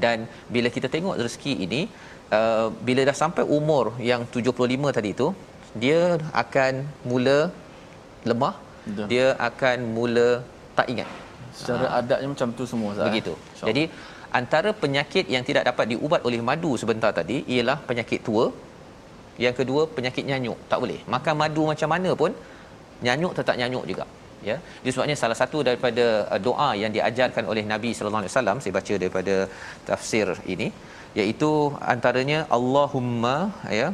dan 0.04 0.26
bila 0.56 0.70
kita 0.76 0.90
tengok 0.94 1.18
rezeki 1.26 1.54
ini 1.66 1.80
uh, 2.38 2.68
bila 2.88 3.02
dah 3.10 3.16
sampai 3.22 3.44
umur 3.58 3.84
yang 4.10 4.24
75 4.38 4.96
tadi 4.98 5.10
itu 5.16 5.28
dia 5.84 6.00
akan 6.42 6.74
mula 7.10 7.38
lemah, 8.30 8.54
Dah. 8.96 9.06
dia 9.12 9.26
akan 9.48 9.78
mula 9.96 10.28
tak 10.78 10.88
ingat. 10.92 11.08
Secara 11.58 11.86
ha. 11.90 11.96
adatnya 12.00 12.28
macam 12.34 12.50
tu 12.58 12.64
semua 12.72 12.90
Ustaz. 12.94 13.06
Begitu. 13.08 13.34
So. 13.58 13.66
Jadi 13.70 13.82
antara 14.38 14.70
penyakit 14.82 15.24
yang 15.34 15.44
tidak 15.48 15.64
dapat 15.70 15.86
diubat 15.92 16.20
oleh 16.28 16.40
madu 16.48 16.72
sebentar 16.82 17.10
tadi 17.18 17.36
ialah 17.54 17.78
penyakit 17.88 18.20
tua 18.28 18.46
yang 19.44 19.54
kedua 19.60 19.82
penyakit 19.96 20.24
nyanyuk. 20.30 20.58
Tak 20.72 20.78
boleh. 20.82 20.98
Makan 21.14 21.34
madu 21.42 21.62
macam 21.72 21.88
mana 21.94 22.12
pun 22.22 22.32
nyanyuk 23.06 23.32
tetap 23.38 23.56
nyanyuk 23.60 23.84
juga 23.90 24.04
ya. 24.50 24.56
Jadi 24.80 24.92
sebabnya 24.94 25.16
salah 25.22 25.38
satu 25.42 25.60
daripada 25.68 26.04
uh, 26.34 26.40
doa 26.46 26.70
yang 26.82 26.92
diajarkan 26.96 27.44
oleh 27.52 27.64
Nabi 27.74 27.90
sallallahu 27.96 28.22
alaihi 28.24 28.34
wasallam 28.34 28.58
saya 28.64 28.74
baca 28.78 28.94
daripada 29.02 29.36
tafsir 29.90 30.28
ini 30.54 30.68
iaitu 31.20 31.50
antaranya 31.94 32.38
Allahumma 32.58 33.36
ya 33.80 33.88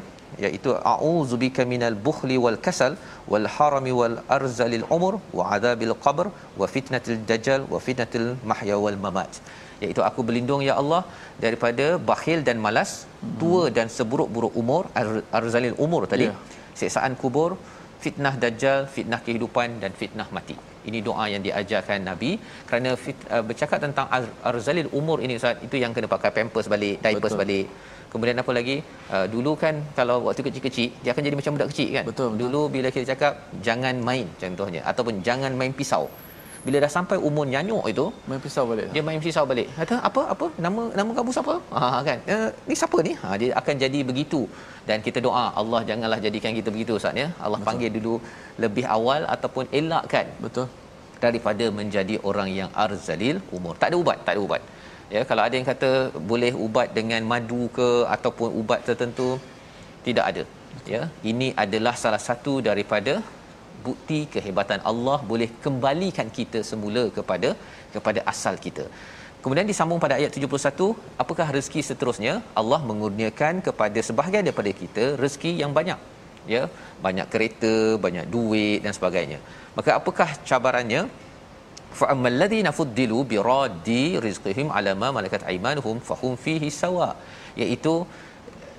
iaitu 0.44 0.70
a'udzubika 0.92 1.62
minal 1.72 1.96
bukhli 2.08 2.36
wal 2.44 2.58
kasal 2.66 2.92
wal 3.32 3.48
harami 3.56 3.92
wal 4.00 4.16
arzalil 4.36 4.84
umur 4.96 5.14
wa 5.38 5.44
adabil 5.56 5.94
qabr 6.04 6.26
wa 6.60 6.66
fitnatil 6.74 7.18
dajjal 7.30 7.62
wa 7.72 7.80
fitnatil 7.86 8.28
mahya 8.50 8.78
wal 8.84 8.98
mamat 9.06 9.42
iaitu 9.84 10.02
aku 10.08 10.20
berlindung 10.28 10.62
ya 10.68 10.74
Allah 10.80 11.02
daripada 11.44 11.86
bakhil 12.10 12.40
dan 12.48 12.56
malas 12.66 12.90
hmm. 13.02 13.36
tua 13.42 13.62
dan 13.76 13.86
seburuk-buruk 13.96 14.54
umur 14.62 14.82
arzalil 15.40 15.76
umur 15.86 16.02
tadi 16.12 16.26
yeah. 16.28 16.40
siksaan 16.80 17.14
kubur 17.22 17.50
fitnah 18.04 18.34
dajjal 18.42 18.80
fitnah 18.94 19.20
kehidupan 19.26 19.70
dan 19.82 19.92
fitnah 20.00 20.28
mati 20.36 20.56
ini 20.88 20.98
doa 21.08 21.24
yang 21.32 21.42
diajarkan 21.46 22.00
nabi 22.10 22.30
kerana 22.68 22.90
fit, 23.04 23.18
uh, 23.34 23.42
bercakap 23.48 23.78
tentang 23.86 24.06
arzalil 24.50 24.88
umur 25.00 25.18
ini 25.24 25.34
Ustaz 25.40 25.66
itu 25.66 25.76
yang 25.82 25.92
kena 25.96 26.08
pakai 26.14 26.30
pampers 26.36 26.68
balik 26.74 26.96
diapers 27.04 27.34
Betul. 27.34 27.40
balik 27.42 27.66
kemudian 28.12 28.38
apa 28.42 28.52
lagi 28.58 28.76
uh, 29.14 29.26
dulu 29.34 29.52
kan 29.62 29.74
kalau 29.98 30.16
waktu 30.26 30.42
kecil-kecil 30.46 30.88
dia 31.02 31.10
akan 31.14 31.22
jadi 31.28 31.36
macam 31.40 31.52
budak 31.56 31.68
kecil 31.72 31.88
kan 31.96 32.04
Betul. 32.10 32.30
dulu 32.42 32.62
bila 32.76 32.88
kita 32.94 33.06
cakap 33.12 33.32
jangan 33.68 33.96
main 34.08 34.26
contohnya 34.42 34.82
ataupun 34.92 35.16
jangan 35.28 35.52
main 35.60 35.74
pisau 35.80 36.04
bila 36.66 36.76
dah 36.84 36.90
sampai 36.94 37.16
umur 37.28 37.44
nyanyuk 37.52 37.84
itu 37.92 38.04
main 38.28 38.40
pisau 38.46 38.64
balik. 38.70 38.88
dia 38.94 39.02
main 39.06 39.20
pisau 39.26 39.44
balik. 39.50 39.68
Kata 39.78 39.96
apa? 40.08 40.22
Apa? 40.34 40.46
Nama 40.64 40.82
nama 40.98 41.10
kamu 41.18 41.30
siapa? 41.36 41.54
Ha 41.78 42.00
kan? 42.08 42.18
E, 42.34 42.36
ni 42.68 42.74
siapa 42.80 42.98
ni? 43.06 43.12
Ha 43.22 43.28
dia 43.40 43.48
akan 43.60 43.74
jadi 43.84 44.00
begitu. 44.10 44.40
Dan 44.88 44.98
kita 45.06 45.18
doa 45.26 45.44
Allah 45.60 45.80
janganlah 45.90 46.18
jadikan 46.26 46.52
kita 46.58 46.68
begitu 46.74 46.92
ustaz 47.00 47.22
ya. 47.22 47.28
Allah 47.44 47.58
betul. 47.60 47.68
panggil 47.68 47.90
dulu 47.96 48.14
lebih 48.64 48.84
awal 48.96 49.24
ataupun 49.34 49.64
elakkan 49.80 50.28
betul. 50.44 50.68
Daripada 51.24 51.64
menjadi 51.80 52.14
orang 52.30 52.50
yang 52.60 52.70
arzalil 52.84 53.38
umur. 53.56 53.74
Tak 53.80 53.88
ada 53.92 53.96
ubat 54.02 54.18
tak 54.28 54.34
ada 54.36 54.42
ubat. 54.46 54.62
Ya 55.14 55.22
kalau 55.30 55.42
ada 55.46 55.54
yang 55.58 55.68
kata 55.72 55.90
boleh 56.32 56.52
ubat 56.66 56.88
dengan 56.98 57.22
madu 57.32 57.62
ke 57.78 57.88
ataupun 58.16 58.50
ubat 58.62 58.80
tertentu 58.88 59.28
tidak 60.06 60.24
ada. 60.32 60.44
Ya 60.94 61.02
ini 61.30 61.50
adalah 61.64 61.94
salah 62.02 62.22
satu 62.28 62.52
daripada 62.68 63.14
bukti 63.86 64.20
kehebatan 64.34 64.80
Allah 64.90 65.18
boleh 65.30 65.48
kembalikan 65.64 66.28
kita 66.38 66.60
semula 66.70 67.04
kepada 67.16 67.50
kepada 67.94 68.20
asal 68.32 68.56
kita. 68.66 68.84
Kemudian 69.42 69.66
disambung 69.70 70.00
pada 70.04 70.14
ayat 70.20 70.32
71, 70.36 70.92
apakah 71.22 71.46
rezeki 71.56 71.80
seterusnya? 71.88 72.32
Allah 72.60 72.80
mengurniakan 72.88 73.64
kepada 73.66 74.00
sebahagian 74.08 74.44
daripada 74.46 74.70
kita 74.82 75.04
rezeki 75.22 75.52
yang 75.62 75.72
banyak. 75.78 76.00
Ya, 76.54 76.62
banyak 77.06 77.26
kereta, 77.32 77.74
banyak 78.04 78.26
duit 78.34 78.78
dan 78.84 78.92
sebagainya. 78.98 79.38
Maka 79.78 79.90
apakah 80.00 80.28
cabarannya? 80.48 81.02
Fa 81.98 82.06
ammal 82.12 82.36
ladina 82.42 82.70
fuddilu 82.78 83.18
bi 83.30 83.36
raddi 83.50 84.02
rizqihim 84.26 84.68
ala 84.78 84.92
ma 85.02 85.08
malakat 85.16 85.42
aymanuhum 85.52 85.96
fahum 86.08 86.34
fihi 86.44 86.68
sawa. 86.82 87.08
Iaitu 87.62 87.94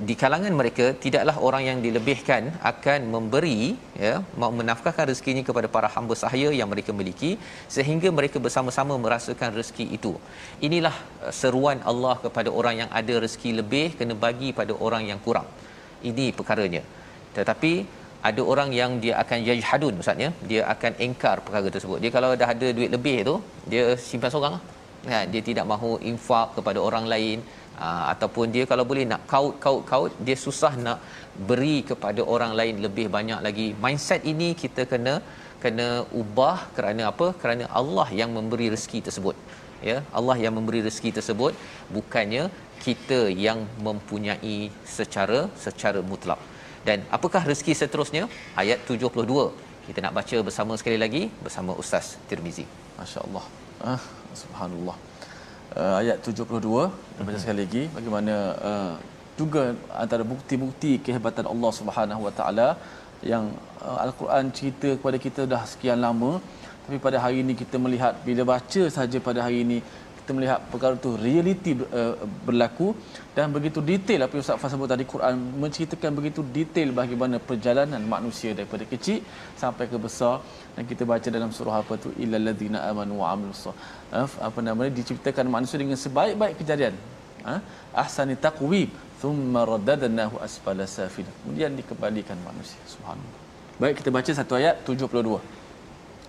di 0.08 0.14
kalangan 0.22 0.54
mereka 0.60 0.86
tidaklah 1.04 1.36
orang 1.48 1.64
yang 1.70 1.80
dilebihkan 1.86 2.44
akan 2.72 3.00
memberi 3.14 3.60
ya 4.06 4.14
menafkahkan 4.60 5.06
rezekinya 5.12 5.44
kepada 5.50 5.68
para 5.76 5.88
hamba 5.96 6.16
sahaya 6.22 6.50
yang 6.60 6.70
mereka 6.74 6.92
miliki 7.00 7.32
sehingga 7.76 8.10
mereka 8.20 8.38
bersama-sama 8.46 8.98
merasakan 9.06 9.52
rezeki 9.60 9.86
itu. 9.98 10.14
Inilah 10.68 10.96
uh, 11.26 11.34
seruan 11.42 11.80
Allah 11.92 12.16
kepada 12.26 12.50
orang 12.60 12.76
yang 12.82 12.90
ada 13.02 13.16
rezeki 13.26 13.52
lebih 13.62 13.88
kena 14.00 14.18
bagi 14.26 14.52
pada 14.60 14.76
orang 14.88 15.06
yang 15.12 15.22
kurang. 15.28 15.48
Ini 16.10 16.28
perkaranya. 16.40 16.84
Tetapi 17.38 17.74
ada 18.30 18.42
orang 18.54 18.70
yang 18.80 18.92
dia 19.04 19.14
akan 19.22 19.40
yajhadun 19.50 19.94
maksudnya 20.00 20.30
dia 20.50 20.62
akan 20.74 20.92
engkar 21.08 21.38
perkara 21.46 21.70
tersebut. 21.76 21.98
Dia 22.04 22.12
kalau 22.18 22.30
dah 22.42 22.50
ada 22.54 22.68
duit 22.78 22.92
lebih 22.98 23.18
tu 23.30 23.36
dia 23.72 23.86
simpan 24.10 24.32
seorang 24.34 24.56
lah. 24.58 24.64
kan 25.12 25.26
dia 25.34 25.42
tidak 25.50 25.66
mahu 25.70 25.92
infak 26.10 26.48
kepada 26.58 26.80
orang 26.88 27.06
lain 27.14 27.38
uh, 27.88 28.04
ataupun 28.14 28.46
dia 28.56 28.64
kalau 28.72 28.86
boleh 28.92 29.06
nak 29.12 29.22
kaut 29.32 29.54
kaut 29.64 29.82
kaut 29.92 30.12
dia 30.28 30.38
susah 30.46 30.74
nak 30.86 31.00
beri 31.50 31.78
kepada 31.90 32.22
orang 32.34 32.54
lain 32.60 32.76
lebih 32.86 33.08
banyak 33.16 33.40
lagi. 33.48 33.68
Mindset 33.84 34.22
ini 34.34 34.50
kita 34.64 34.84
kena 34.92 35.16
kena 35.64 35.88
ubah 36.22 36.58
kerana 36.76 37.04
apa? 37.12 37.28
Kerana 37.42 37.66
Allah 37.80 38.08
yang 38.20 38.32
memberi 38.38 38.68
rezeki 38.76 39.02
tersebut. 39.08 39.38
Ya 39.90 39.98
Allah 40.20 40.38
yang 40.44 40.54
memberi 40.58 40.80
rezeki 40.88 41.12
tersebut 41.18 41.54
bukannya 41.96 42.44
kita 42.86 43.20
yang 43.46 43.60
mempunyai 43.88 44.58
secara 44.98 45.40
secara 45.66 46.02
mutlak. 46.12 46.42
Dan 46.88 47.00
apakah 47.18 47.42
rezeki 47.52 47.74
seterusnya? 47.82 48.24
Ayat 48.62 48.80
72 48.90 49.46
kita 49.88 50.00
nak 50.06 50.16
baca 50.18 50.38
bersama 50.48 50.74
sekali 50.80 50.98
lagi 51.06 51.24
bersama 51.46 51.74
ustaz 51.84 52.18
Tirmizi. 52.30 52.66
masya-Allah. 53.00 53.46
Ah 53.92 54.02
subhanallah 54.42 54.98
uh, 55.80 55.96
ayat 56.02 56.18
72 56.24 56.92
kita 57.12 57.22
baca 57.28 57.40
sekali 57.44 57.60
lagi 57.66 57.84
bagaimana 57.96 58.36
uh, 58.70 58.94
juga 59.40 59.64
antara 60.02 60.24
bukti-bukti 60.32 60.92
kehebatan 61.06 61.46
Allah 61.54 61.72
Subhanahu 61.80 62.22
Wa 62.28 62.34
Taala 62.40 62.68
yang 63.32 63.46
uh, 63.88 63.98
al-Quran 64.06 64.46
cerita 64.58 64.90
kepada 64.98 65.18
kita 65.26 65.42
dah 65.54 65.64
sekian 65.72 66.02
lama. 66.06 66.32
Tapi 66.86 66.98
pada 67.06 67.18
hari 67.24 67.38
ini 67.44 67.54
kita 67.62 67.78
melihat 67.84 68.14
bila 68.28 68.44
baca 68.54 68.84
saja 68.98 69.18
pada 69.28 69.40
hari 69.46 69.58
ini 69.66 69.78
kita 70.32 70.40
melihat 70.40 70.60
perkara 70.72 70.96
itu 70.96 71.12
realiti 71.20 71.72
uh, 71.76 72.16
berlaku. 72.48 72.96
Dan 73.36 73.52
begitu 73.56 73.80
detail 73.84 74.24
apa 74.24 74.32
yang 74.40 74.44
Ustaz 74.48 74.60
Fah 74.64 74.70
sebut 74.72 74.88
tadi 74.88 75.04
Quran 75.14 75.36
menceritakan 75.64 76.12
begitu 76.20 76.42
detail 76.58 76.96
bagaimana 76.96 77.36
perjalanan 77.50 78.00
manusia 78.16 78.56
daripada 78.56 78.88
kecil 78.88 79.20
sampai 79.60 79.92
ke 79.92 79.98
besar. 80.00 80.40
Dan 80.76 80.88
kita 80.88 81.04
baca 81.04 81.28
dalam 81.28 81.52
surah 81.52 81.84
apa 81.84 82.00
tu? 82.00 82.16
Illal 82.24 82.48
ladzina 82.48 82.80
amanu 82.88 83.20
wa 83.22 83.36
amilus 83.36 83.68
uh, 83.68 83.76
apa 84.48 84.60
namanya 84.64 84.92
diciptakan 85.00 85.52
manusia 85.52 85.76
dengan 85.84 86.00
sebaik-baik 86.00 86.64
kejadian. 86.64 86.96
Uh, 87.44 87.60
ahsani 88.04 88.40
taqwim 88.40 88.88
thumma 89.20 89.68
radadnahu 89.68 90.40
asfala 90.48 90.88
safil. 90.88 91.28
Kemudian 91.44 91.76
dikembalikan 91.76 92.40
manusia. 92.48 92.80
Subhanallah. 92.88 93.40
Baik 93.84 94.00
kita 94.00 94.10
baca 94.16 94.32
satu 94.40 94.56
ayat 94.56 94.80
72 94.88 95.12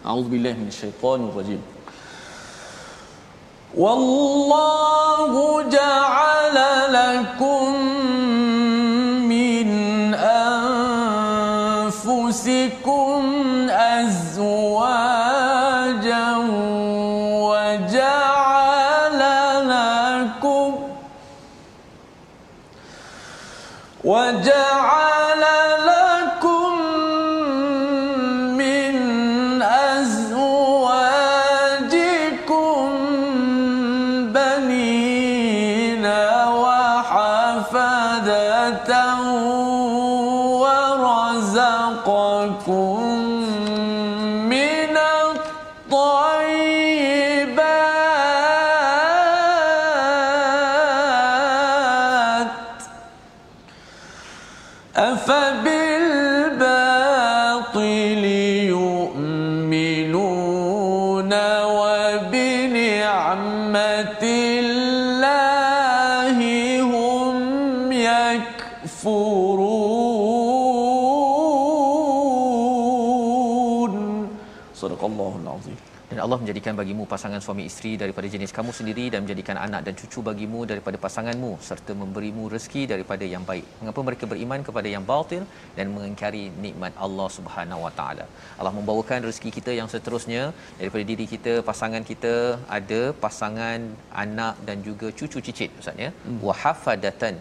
a'udzubillahi 0.02 0.58
minasyaitonir 0.58 1.30
rajim 1.38 1.62
والله 3.76 5.62
جعل 5.62 6.56
لكم 6.92 7.91
yakfurun 68.82 69.62
sadaqallahul 74.80 75.48
azim 75.54 75.78
dan 76.12 76.20
Allah 76.24 76.38
menjadikan 76.40 76.74
bagimu 76.80 77.02
pasangan 77.12 77.40
suami 77.44 77.62
isteri 77.68 77.92
daripada 78.00 78.26
jenis 78.32 78.52
kamu 78.56 78.70
sendiri 78.78 79.04
dan 79.12 79.20
menjadikan 79.24 79.56
anak 79.66 79.80
dan 79.86 79.94
cucu 80.00 80.20
bagimu 80.28 80.60
daripada 80.70 80.96
pasanganmu 81.04 81.52
serta 81.68 81.92
memberimu 82.00 82.42
rezeki 82.54 82.82
daripada 82.92 83.24
yang 83.34 83.44
baik. 83.50 83.64
Mengapa 83.80 84.00
mereka 84.08 84.24
beriman 84.32 84.60
kepada 84.66 84.88
yang 84.94 85.04
batil 85.12 85.42
dan 85.78 85.86
mengingkari 85.94 86.44
nikmat 86.64 86.92
Allah 87.06 87.28
Subhanahu 87.36 87.80
Wa 87.86 87.92
Taala? 88.00 88.26
Allah 88.58 88.74
membawakan 88.78 89.24
rezeki 89.28 89.52
kita 89.58 89.72
yang 89.78 89.88
seterusnya 89.94 90.42
daripada 90.80 91.04
diri 91.12 91.26
kita, 91.32 91.54
pasangan 91.70 92.04
kita, 92.10 92.34
ada 92.78 93.02
pasangan, 93.24 93.80
anak 94.24 94.54
dan 94.68 94.84
juga 94.88 95.08
cucu 95.20 95.40
cicit 95.48 95.72
maksudnya. 95.78 96.12
Hmm. 96.28 96.40
Wa 96.44 96.56
hmm 96.76 97.40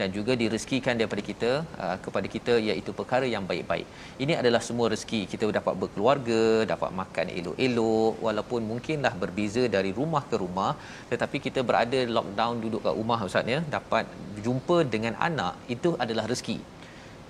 dan 0.00 0.08
juga 0.16 0.32
direzekikan 0.42 0.94
daripada 1.00 1.22
kita 1.28 1.50
uh, 1.84 1.96
kepada 2.04 2.26
kita 2.34 2.54
iaitu 2.68 2.90
perkara 3.00 3.26
yang 3.34 3.44
baik-baik. 3.50 3.86
Ini 4.24 4.34
adalah 4.40 4.60
semua 4.68 4.86
rezeki 4.92 5.20
kita 5.32 5.52
dapat 5.58 5.74
berkeluarga, 5.82 6.42
dapat 6.72 6.90
makan 7.00 7.26
elok-elok 7.38 8.12
walaupun 8.26 8.60
mungkinlah 8.70 9.14
berbeza 9.22 9.64
dari 9.76 9.92
rumah 10.00 10.22
ke 10.30 10.38
rumah 10.44 10.72
tetapi 11.12 11.38
kita 11.46 11.62
berada 11.70 12.00
lockdown 12.16 12.54
duduk 12.64 12.82
kat 12.86 12.94
rumah 13.00 13.18
ustaz 13.28 13.54
ya 13.54 13.60
dapat 13.76 14.06
jumpa 14.46 14.78
dengan 14.94 15.16
anak 15.28 15.54
itu 15.76 15.92
adalah 16.04 16.26
rezeki. 16.32 16.58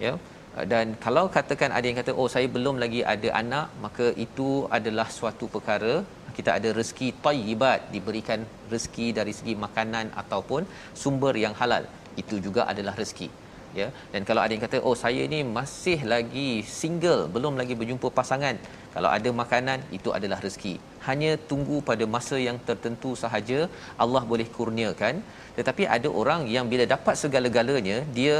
Ya. 0.04 0.14
Uh, 0.58 0.66
dan 0.72 0.86
kalau 1.04 1.24
katakan 1.36 1.70
ada 1.78 1.86
yang 1.88 1.98
kata 2.02 2.12
oh 2.20 2.30
saya 2.34 2.46
belum 2.56 2.76
lagi 2.84 3.02
ada 3.14 3.28
anak 3.42 3.66
maka 3.84 4.06
itu 4.26 4.48
adalah 4.78 5.08
suatu 5.18 5.46
perkara 5.56 5.94
kita 6.36 6.50
ada 6.58 6.68
rezeki 6.78 7.08
tayyibat 7.24 7.80
diberikan 7.94 8.40
rezeki 8.72 9.06
dari 9.18 9.32
segi 9.38 9.54
makanan 9.64 10.06
ataupun 10.22 10.62
sumber 11.02 11.34
yang 11.44 11.54
halal 11.60 11.84
itu 12.22 12.36
juga 12.46 12.64
adalah 12.72 12.94
rezeki 12.98 13.30
ya. 13.78 13.88
Dan 14.12 14.22
kalau 14.28 14.40
ada 14.44 14.52
yang 14.54 14.62
kata 14.66 14.78
oh 14.88 14.96
saya 15.02 15.22
ni 15.32 15.40
masih 15.58 15.98
lagi 16.12 16.50
single 16.80 17.22
belum 17.34 17.54
lagi 17.60 17.74
berjumpa 17.80 18.10
pasangan. 18.18 18.56
Kalau 18.94 19.10
ada 19.16 19.30
makanan 19.42 19.78
itu 19.98 20.10
adalah 20.18 20.38
rezeki. 20.44 20.74
Hanya 21.06 21.30
tunggu 21.50 21.76
pada 21.90 22.04
masa 22.14 22.36
yang 22.48 22.58
tertentu 22.68 23.12
sahaja 23.22 23.70
Allah 24.04 24.22
boleh 24.32 24.48
kurniakan. 24.56 25.22
Tetapi 25.58 25.86
ada 25.96 26.08
orang 26.22 26.50
yang 26.56 26.66
bila 26.72 26.86
dapat 26.94 27.14
segala-galanya 27.22 27.98
dia 28.18 28.38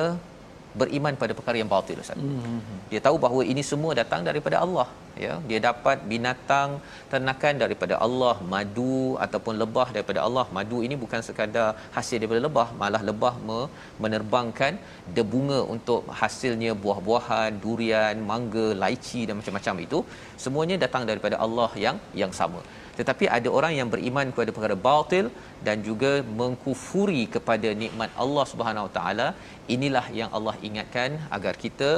beriman 0.81 1.15
pada 1.21 1.33
perkara 1.39 1.57
yang 1.61 1.71
batil 1.73 2.01
Ustaz. 2.03 2.19
Mm-hmm. 2.19 2.59
Dia 2.91 3.01
tahu 3.07 3.17
bahawa 3.25 3.43
ini 3.53 3.63
semua 3.71 3.93
datang 4.01 4.21
daripada 4.29 4.57
Allah 4.65 4.87
ya. 5.25 5.35
Dia 5.49 5.59
dapat 5.69 5.99
binatang 6.13 6.69
ternakan 7.13 7.55
daripada 7.63 7.95
Allah, 8.07 8.35
madu 8.55 8.99
ataupun 9.27 9.55
lebah 9.63 9.89
daripada 9.97 10.21
Allah. 10.27 10.47
Madu 10.59 10.81
ini 10.87 10.97
bukan 11.05 11.23
sekadar 11.29 11.69
hasil 11.97 12.19
daripada 12.23 12.43
lebah, 12.47 12.69
malah 12.83 13.03
lebah 13.11 13.35
me- 13.49 13.71
menerbangkan 14.05 14.75
debunga 15.19 15.61
untuk 15.75 16.03
hasilnya 16.23 16.75
buah-buahan, 16.85 17.51
durian, 17.65 18.17
mangga, 18.33 18.69
laici 18.85 19.23
dan 19.31 19.37
macam-macam 19.41 19.75
itu. 19.87 20.01
Semuanya 20.45 20.79
datang 20.87 21.05
daripada 21.11 21.39
Allah 21.47 21.71
yang 21.87 21.99
yang 22.23 22.35
sama 22.43 22.63
tetapi 22.99 23.25
ada 23.37 23.49
orang 23.59 23.73
yang 23.79 23.89
beriman 23.95 24.27
kepada 24.33 24.51
perkara 24.57 24.77
batil 24.87 25.27
dan 25.67 25.77
juga 25.89 26.13
mengkufuri 26.41 27.23
kepada 27.35 27.69
nikmat 27.83 28.11
Allah 28.25 28.45
Subhanahu 28.53 28.87
Wa 28.89 28.95
Taala. 28.99 29.29
Inilah 29.75 30.07
yang 30.21 30.31
Allah 30.39 30.55
ingatkan 30.69 31.11
agar 31.37 31.55
kita 31.65 31.91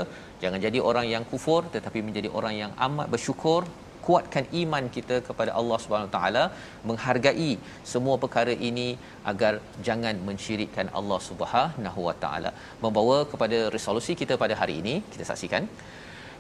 jangan 0.43 0.61
jadi 0.67 0.79
orang 0.91 1.07
yang 1.15 1.25
kufur 1.33 1.61
tetapi 1.77 2.01
menjadi 2.09 2.29
orang 2.41 2.57
yang 2.63 2.75
amat 2.89 3.09
bersyukur. 3.15 3.63
Kuatkan 4.07 4.45
iman 4.61 4.85
kita 4.95 5.17
kepada 5.27 5.51
Allah 5.59 5.77
Subhanahu 5.83 6.09
Wa 6.11 6.15
Taala 6.19 6.45
menghargai 6.89 7.53
semua 7.93 8.17
perkara 8.23 8.55
ini 8.69 8.89
agar 9.31 9.53
jangan 9.89 10.15
mensyirikkan 10.29 10.91
Allah 11.01 11.21
Subhanahu 11.29 12.01
Wa 12.09 12.15
Taala. 12.25 12.51
Membawa 12.85 13.19
kepada 13.33 13.59
resolusi 13.77 14.15
kita 14.23 14.37
pada 14.45 14.57
hari 14.63 14.77
ini 14.83 14.95
kita 15.15 15.27
saksikan. 15.31 15.71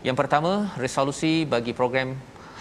Yang 0.06 0.16
pertama 0.20 0.52
resolusi 0.84 1.32
bagi 1.54 1.72
program 1.80 2.08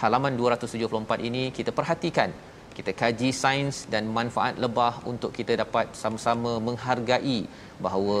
halaman 0.02 0.34
274 0.40 1.28
ini 1.28 1.44
kita 1.58 1.70
perhatikan 1.78 2.30
kita 2.78 2.92
kaji 3.00 3.28
sains 3.42 3.76
dan 3.92 4.04
manfaat 4.16 4.56
lebah 4.64 5.04
untuk 5.10 5.30
kita 5.38 5.52
dapat 5.62 5.86
sama-sama 6.02 6.52
menghargai 6.66 7.38
bahawa 7.84 8.18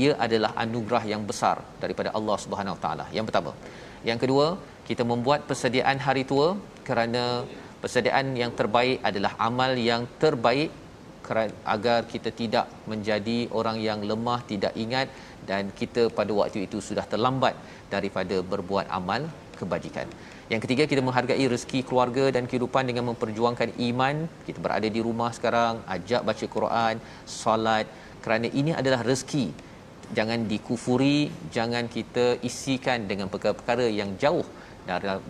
ia 0.00 0.12
adalah 0.26 0.50
anugerah 0.64 1.04
yang 1.12 1.22
besar 1.30 1.56
daripada 1.82 2.12
Allah 2.18 2.36
Subhanahu 2.44 2.76
taala. 2.84 3.06
Yang 3.16 3.26
pertama. 3.28 3.52
Yang 4.08 4.18
kedua, 4.22 4.46
kita 4.88 5.02
membuat 5.12 5.40
persediaan 5.48 5.98
hari 6.06 6.24
tua 6.30 6.48
kerana 6.88 7.22
persediaan 7.82 8.36
yang 8.42 8.52
terbaik 8.60 8.98
adalah 9.10 9.32
amal 9.48 9.72
yang 9.90 10.04
terbaik 10.22 10.70
agar 11.74 11.98
kita 12.12 12.30
tidak 12.40 12.66
menjadi 12.90 13.38
orang 13.58 13.78
yang 13.88 14.00
lemah, 14.10 14.40
tidak 14.52 14.72
ingat 14.84 15.08
dan 15.48 15.72
kita 15.78 16.02
pada 16.18 16.32
waktu 16.40 16.68
itu 16.68 16.78
sudah 16.88 17.04
terlambat 17.12 17.56
daripada 17.94 18.36
berbuat 18.52 18.92
amal 18.98 19.24
kebajikan. 19.56 20.08
Yang 20.54 20.62
ketiga 20.64 20.84
kita 20.90 21.02
menghargai 21.06 21.44
rezeki 21.52 21.80
keluarga 21.88 22.24
dan 22.34 22.44
kehidupan 22.50 22.86
dengan 22.88 23.04
memperjuangkan 23.10 23.70
iman. 23.86 24.16
Kita 24.46 24.58
berada 24.64 24.88
di 24.96 25.00
rumah 25.06 25.30
sekarang, 25.36 25.82
ajak 25.94 26.22
baca 26.28 26.46
Quran, 26.56 26.94
solat 27.38 27.86
kerana 28.24 28.48
ini 28.60 28.70
adalah 28.80 29.00
rezeki. 29.08 29.46
Jangan 30.18 30.40
dikufuri, 30.52 31.18
jangan 31.56 31.84
kita 31.96 32.26
isikan 32.50 33.08
dengan 33.10 33.26
perkara-perkara 33.32 33.86
yang 34.00 34.12
jauh 34.22 34.46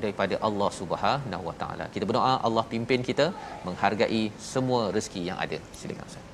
daripada 0.03 0.35
Allah 0.49 0.70
Subhanahu 0.81 1.45
Wa 1.49 1.57
Taala. 1.62 1.87
Kita 1.95 2.05
berdoa 2.11 2.35
Allah 2.49 2.64
pimpin 2.75 3.01
kita 3.09 3.27
menghargai 3.66 4.22
semua 4.53 4.83
rezeki 4.97 5.22
yang 5.31 5.41
ada. 5.47 5.59
Silakan 5.81 6.05
Ustaz. 6.11 6.25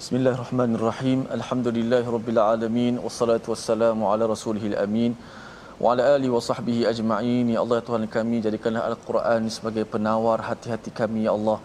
Bismillahirrahmanirrahim. 0.00 1.20
Alhamdulillahirabbil 1.38 2.40
alamin 2.52 2.94
wassalatu 3.06 3.50
wassalamu 3.54 4.06
ala 4.12 4.30
rasulihil 4.34 4.78
amin 4.86 5.12
wa 5.82 5.88
ala 5.94 6.02
alihi 6.14 6.32
wa 6.36 6.42
sahbihi 6.50 6.82
ajma'in. 6.92 7.46
Ya 7.54 7.60
Allah 7.64 7.78
Tuhan 7.88 8.04
kami 8.16 8.42
jadikanlah 8.46 8.84
al-Quran 8.90 9.50
sebagai 9.56 9.84
penawar 9.92 10.38
hati-hati 10.48 10.90
kami 11.00 11.26
ya 11.28 11.34
Allah. 11.38 11.58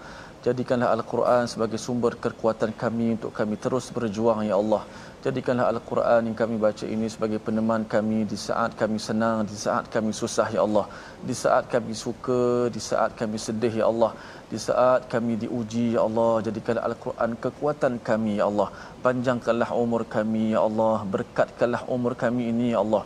Jadikanlah 0.43 0.91
Al-Quran 0.95 1.43
sebagai 1.51 1.79
sumber 1.83 2.19
kekuatan 2.23 2.71
kami 2.81 3.05
untuk 3.15 3.31
kami 3.37 3.55
terus 3.63 3.85
berjuang 3.95 4.39
ya 4.43 4.55
Allah. 4.59 4.81
Jadikanlah 5.25 5.67
Al-Quran 5.71 6.21
yang 6.27 6.35
kami 6.41 6.55
baca 6.65 6.85
ini 6.95 7.07
sebagai 7.13 7.39
peneman 7.45 7.87
kami 7.93 8.17
di 8.31 8.35
saat 8.35 8.75
kami 8.81 8.99
senang, 9.05 9.47
di 9.51 9.55
saat 9.55 9.87
kami 9.93 10.11
susah 10.21 10.47
ya 10.55 10.61
Allah. 10.67 10.83
Di 11.29 11.35
saat 11.43 11.71
kami 11.73 11.95
suka, 11.95 12.67
di 12.75 12.81
saat 12.89 13.15
kami 13.21 13.39
sedih 13.45 13.71
ya 13.81 13.85
Allah. 13.91 14.11
Di 14.51 14.59
saat 14.67 15.07
kami 15.13 15.39
diuji 15.43 15.85
ya 15.95 16.03
Allah, 16.07 16.33
jadikanlah 16.47 16.83
Al-Quran 16.91 17.31
kekuatan 17.45 17.93
kami 18.09 18.33
ya 18.43 18.45
Allah. 18.51 18.67
Panjangkanlah 19.05 19.69
umur 19.83 20.03
kami 20.17 20.43
ya 20.55 20.61
Allah, 20.67 21.07
berkatkanlah 21.15 21.87
umur 21.87 22.19
kami 22.25 22.51
ini 22.51 22.67
ya 22.75 22.83
Allah. 22.83 23.05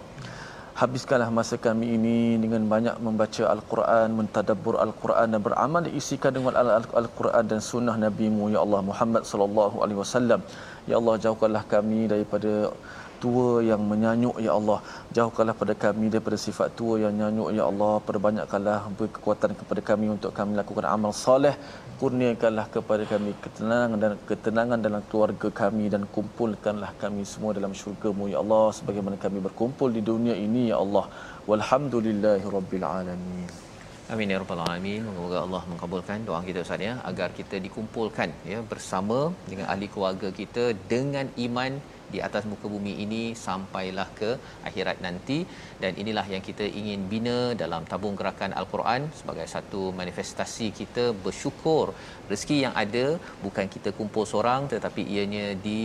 Habiskanlah 0.78 1.34
masa 1.38 1.56
kami 1.58 1.98
ini 1.98 2.18
dengan 2.42 2.62
banyak 2.72 2.96
membaca 3.06 3.44
Al-Quran, 3.54 4.14
mentadabbur 4.18 4.76
Al-Quran 4.78 5.34
dan 5.34 5.42
beramal 5.42 5.82
diisikan 5.88 6.30
dengan 6.38 6.54
Al-Quran 7.02 7.44
dan 7.52 7.60
sunnah 7.70 7.96
Nabi-Mu 8.04 8.54
ya 8.54 8.62
Allah 8.66 8.82
Muhammad 8.90 9.26
sallallahu 9.26 9.82
alaihi 9.82 9.98
wasallam. 9.98 10.46
Ya 10.86 10.96
Allah 11.02 11.16
jauhkanlah 11.24 11.64
kami 11.74 12.06
daripada 12.14 12.70
tua 13.24 13.50
yang 13.70 13.82
menyanyuk 13.92 14.36
ya 14.46 14.52
Allah. 14.60 14.80
Jauhkanlah 15.18 15.56
pada 15.62 15.74
kami 15.84 16.06
daripada 16.14 16.38
sifat 16.46 16.70
tua 16.80 16.96
yang 17.04 17.14
nyanyuk 17.20 17.50
ya 17.58 17.64
Allah. 17.72 17.94
Perbanyakkanlah 18.10 18.78
kekuatan 19.18 19.52
kepada 19.60 19.82
kami 19.90 20.08
untuk 20.16 20.32
kami 20.40 20.54
lakukan 20.62 20.88
amal 20.96 21.14
soleh. 21.26 21.56
Kurniakanlah 22.02 22.66
kepada 22.76 23.04
kami 23.14 23.32
ketenangan 23.46 24.00
dan 24.04 24.12
ketenangan 24.32 24.80
dalam 24.88 25.02
keluarga 25.12 25.50
kami 25.62 25.86
dan 25.94 26.04
kumpulkanlah 26.18 26.92
kami 27.04 27.24
semua 27.34 27.54
dalam 27.60 27.74
syurga-Mu 27.82 28.28
ya 28.34 28.40
Allah. 28.44 28.66
Sebagaimana 28.80 29.18
kami 29.26 29.40
berkumpul 29.48 29.90
di 30.00 30.04
dunia 30.12 30.36
ini 30.48 30.64
ya 30.74 30.80
Allah. 30.86 31.06
Walhamdulillahirabbil 31.50 32.86
alamin. 32.98 33.50
Amin 34.14 34.32
ya 34.32 34.38
rabbal 34.42 34.62
alamin. 34.66 35.02
Semoga 35.08 35.38
Allah 35.46 35.62
mengabulkan 35.72 36.24
doa 36.28 36.40
kita 36.48 36.60
Ustaz 36.66 36.84
ya 36.86 36.94
agar 37.10 37.28
kita 37.40 37.56
dikumpulkan 37.66 38.30
ya 38.52 38.60
bersama 38.72 39.18
dengan 39.50 39.66
ahli 39.74 39.88
keluarga 39.94 40.30
kita 40.38 40.64
dengan 40.94 41.28
iman 41.46 41.74
di 42.14 42.20
atas 42.28 42.44
muka 42.52 42.68
bumi 42.74 42.94
ini 43.06 43.24
sampailah 43.46 44.08
ke 44.20 44.30
akhirat 44.70 44.98
nanti 45.06 45.40
dan 45.84 45.94
inilah 46.02 46.26
yang 46.34 46.44
kita 46.50 46.66
ingin 46.82 47.02
bina 47.14 47.38
dalam 47.62 47.84
tabung 47.92 48.18
gerakan 48.20 48.54
al-Quran 48.60 49.04
sebagai 49.20 49.48
satu 49.56 49.82
manifestasi 50.00 50.68
kita 50.82 51.06
bersyukur 51.26 51.86
rezeki 52.32 52.58
yang 52.66 52.76
ada 52.84 53.06
bukan 53.46 53.68
kita 53.76 53.92
kumpul 54.00 54.26
seorang 54.34 54.64
tetapi 54.76 55.04
ianya 55.16 55.48
di 55.68 55.82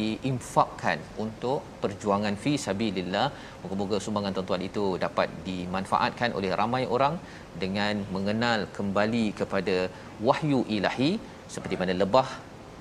diinfakkan 0.00 0.98
untuk 1.24 1.60
perjuangan 1.82 2.34
fi 2.42 2.52
sabilillah. 2.64 3.26
Moga-moga 3.62 3.96
sumbangan 4.04 4.34
tuan-tuan 4.36 4.64
itu 4.68 4.84
dapat 5.04 5.28
dimanfaatkan 5.48 6.36
oleh 6.38 6.50
ramai 6.60 6.82
orang 6.96 7.14
dengan 7.62 8.04
mengenal 8.14 8.68
kembali 8.76 9.26
kepada 9.40 9.76
wahyu 10.28 10.60
ilahi 10.76 11.10
seperti 11.54 11.76
mana 11.80 11.96
lebah 12.02 12.28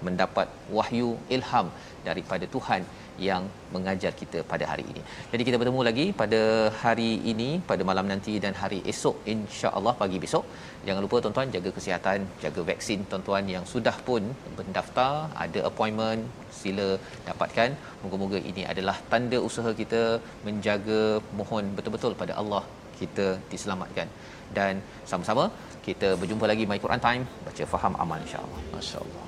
mendapat 0.05 0.47
wahyu 0.77 1.09
ilham 1.35 1.67
daripada 2.07 2.45
Tuhan 2.55 2.81
yang 3.27 3.43
mengajar 3.75 4.11
kita 4.19 4.39
pada 4.51 4.65
hari 4.71 4.85
ini. 4.91 5.01
Jadi 5.31 5.43
kita 5.47 5.57
bertemu 5.61 5.81
lagi 5.87 6.05
pada 6.21 6.41
hari 6.81 7.09
ini, 7.31 7.49
pada 7.69 7.83
malam 7.89 8.05
nanti 8.11 8.33
dan 8.43 8.53
hari 8.61 8.79
esok 8.91 9.15
insya-Allah 9.33 9.93
pagi 10.01 10.17
besok. 10.25 10.45
Jangan 10.87 11.01
lupa 11.05 11.17
tuan-tuan 11.23 11.53
jaga 11.55 11.69
kesihatan, 11.77 12.19
jaga 12.43 12.61
vaksin 12.69 12.99
tuan-tuan 13.11 13.45
yang 13.55 13.65
sudah 13.73 13.95
pun 14.09 14.23
mendaftar, 14.59 15.13
ada 15.45 15.61
appointment, 15.69 16.23
sila 16.61 16.89
dapatkan. 17.29 17.69
Moga-moga 18.03 18.41
ini 18.51 18.65
adalah 18.73 18.97
tanda 19.13 19.39
usaha 19.49 19.71
kita 19.81 20.03
menjaga 20.47 21.01
mohon 21.39 21.73
betul-betul 21.79 22.13
pada 22.23 22.35
Allah 22.43 22.63
kita 23.01 23.27
diselamatkan. 23.53 24.09
Dan 24.57 24.75
sama-sama 25.11 25.45
kita 25.87 26.09
berjumpa 26.21 26.45
lagi 26.51 26.65
My 26.69 26.79
Quran 26.85 27.03
Time 27.07 27.23
baca 27.47 27.65
faham 27.73 27.95
amal 28.05 28.21
insya-Allah. 28.27 28.61
Masya-Allah. 28.75 29.26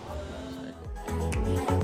Thank 1.10 1.70
you. 1.70 1.79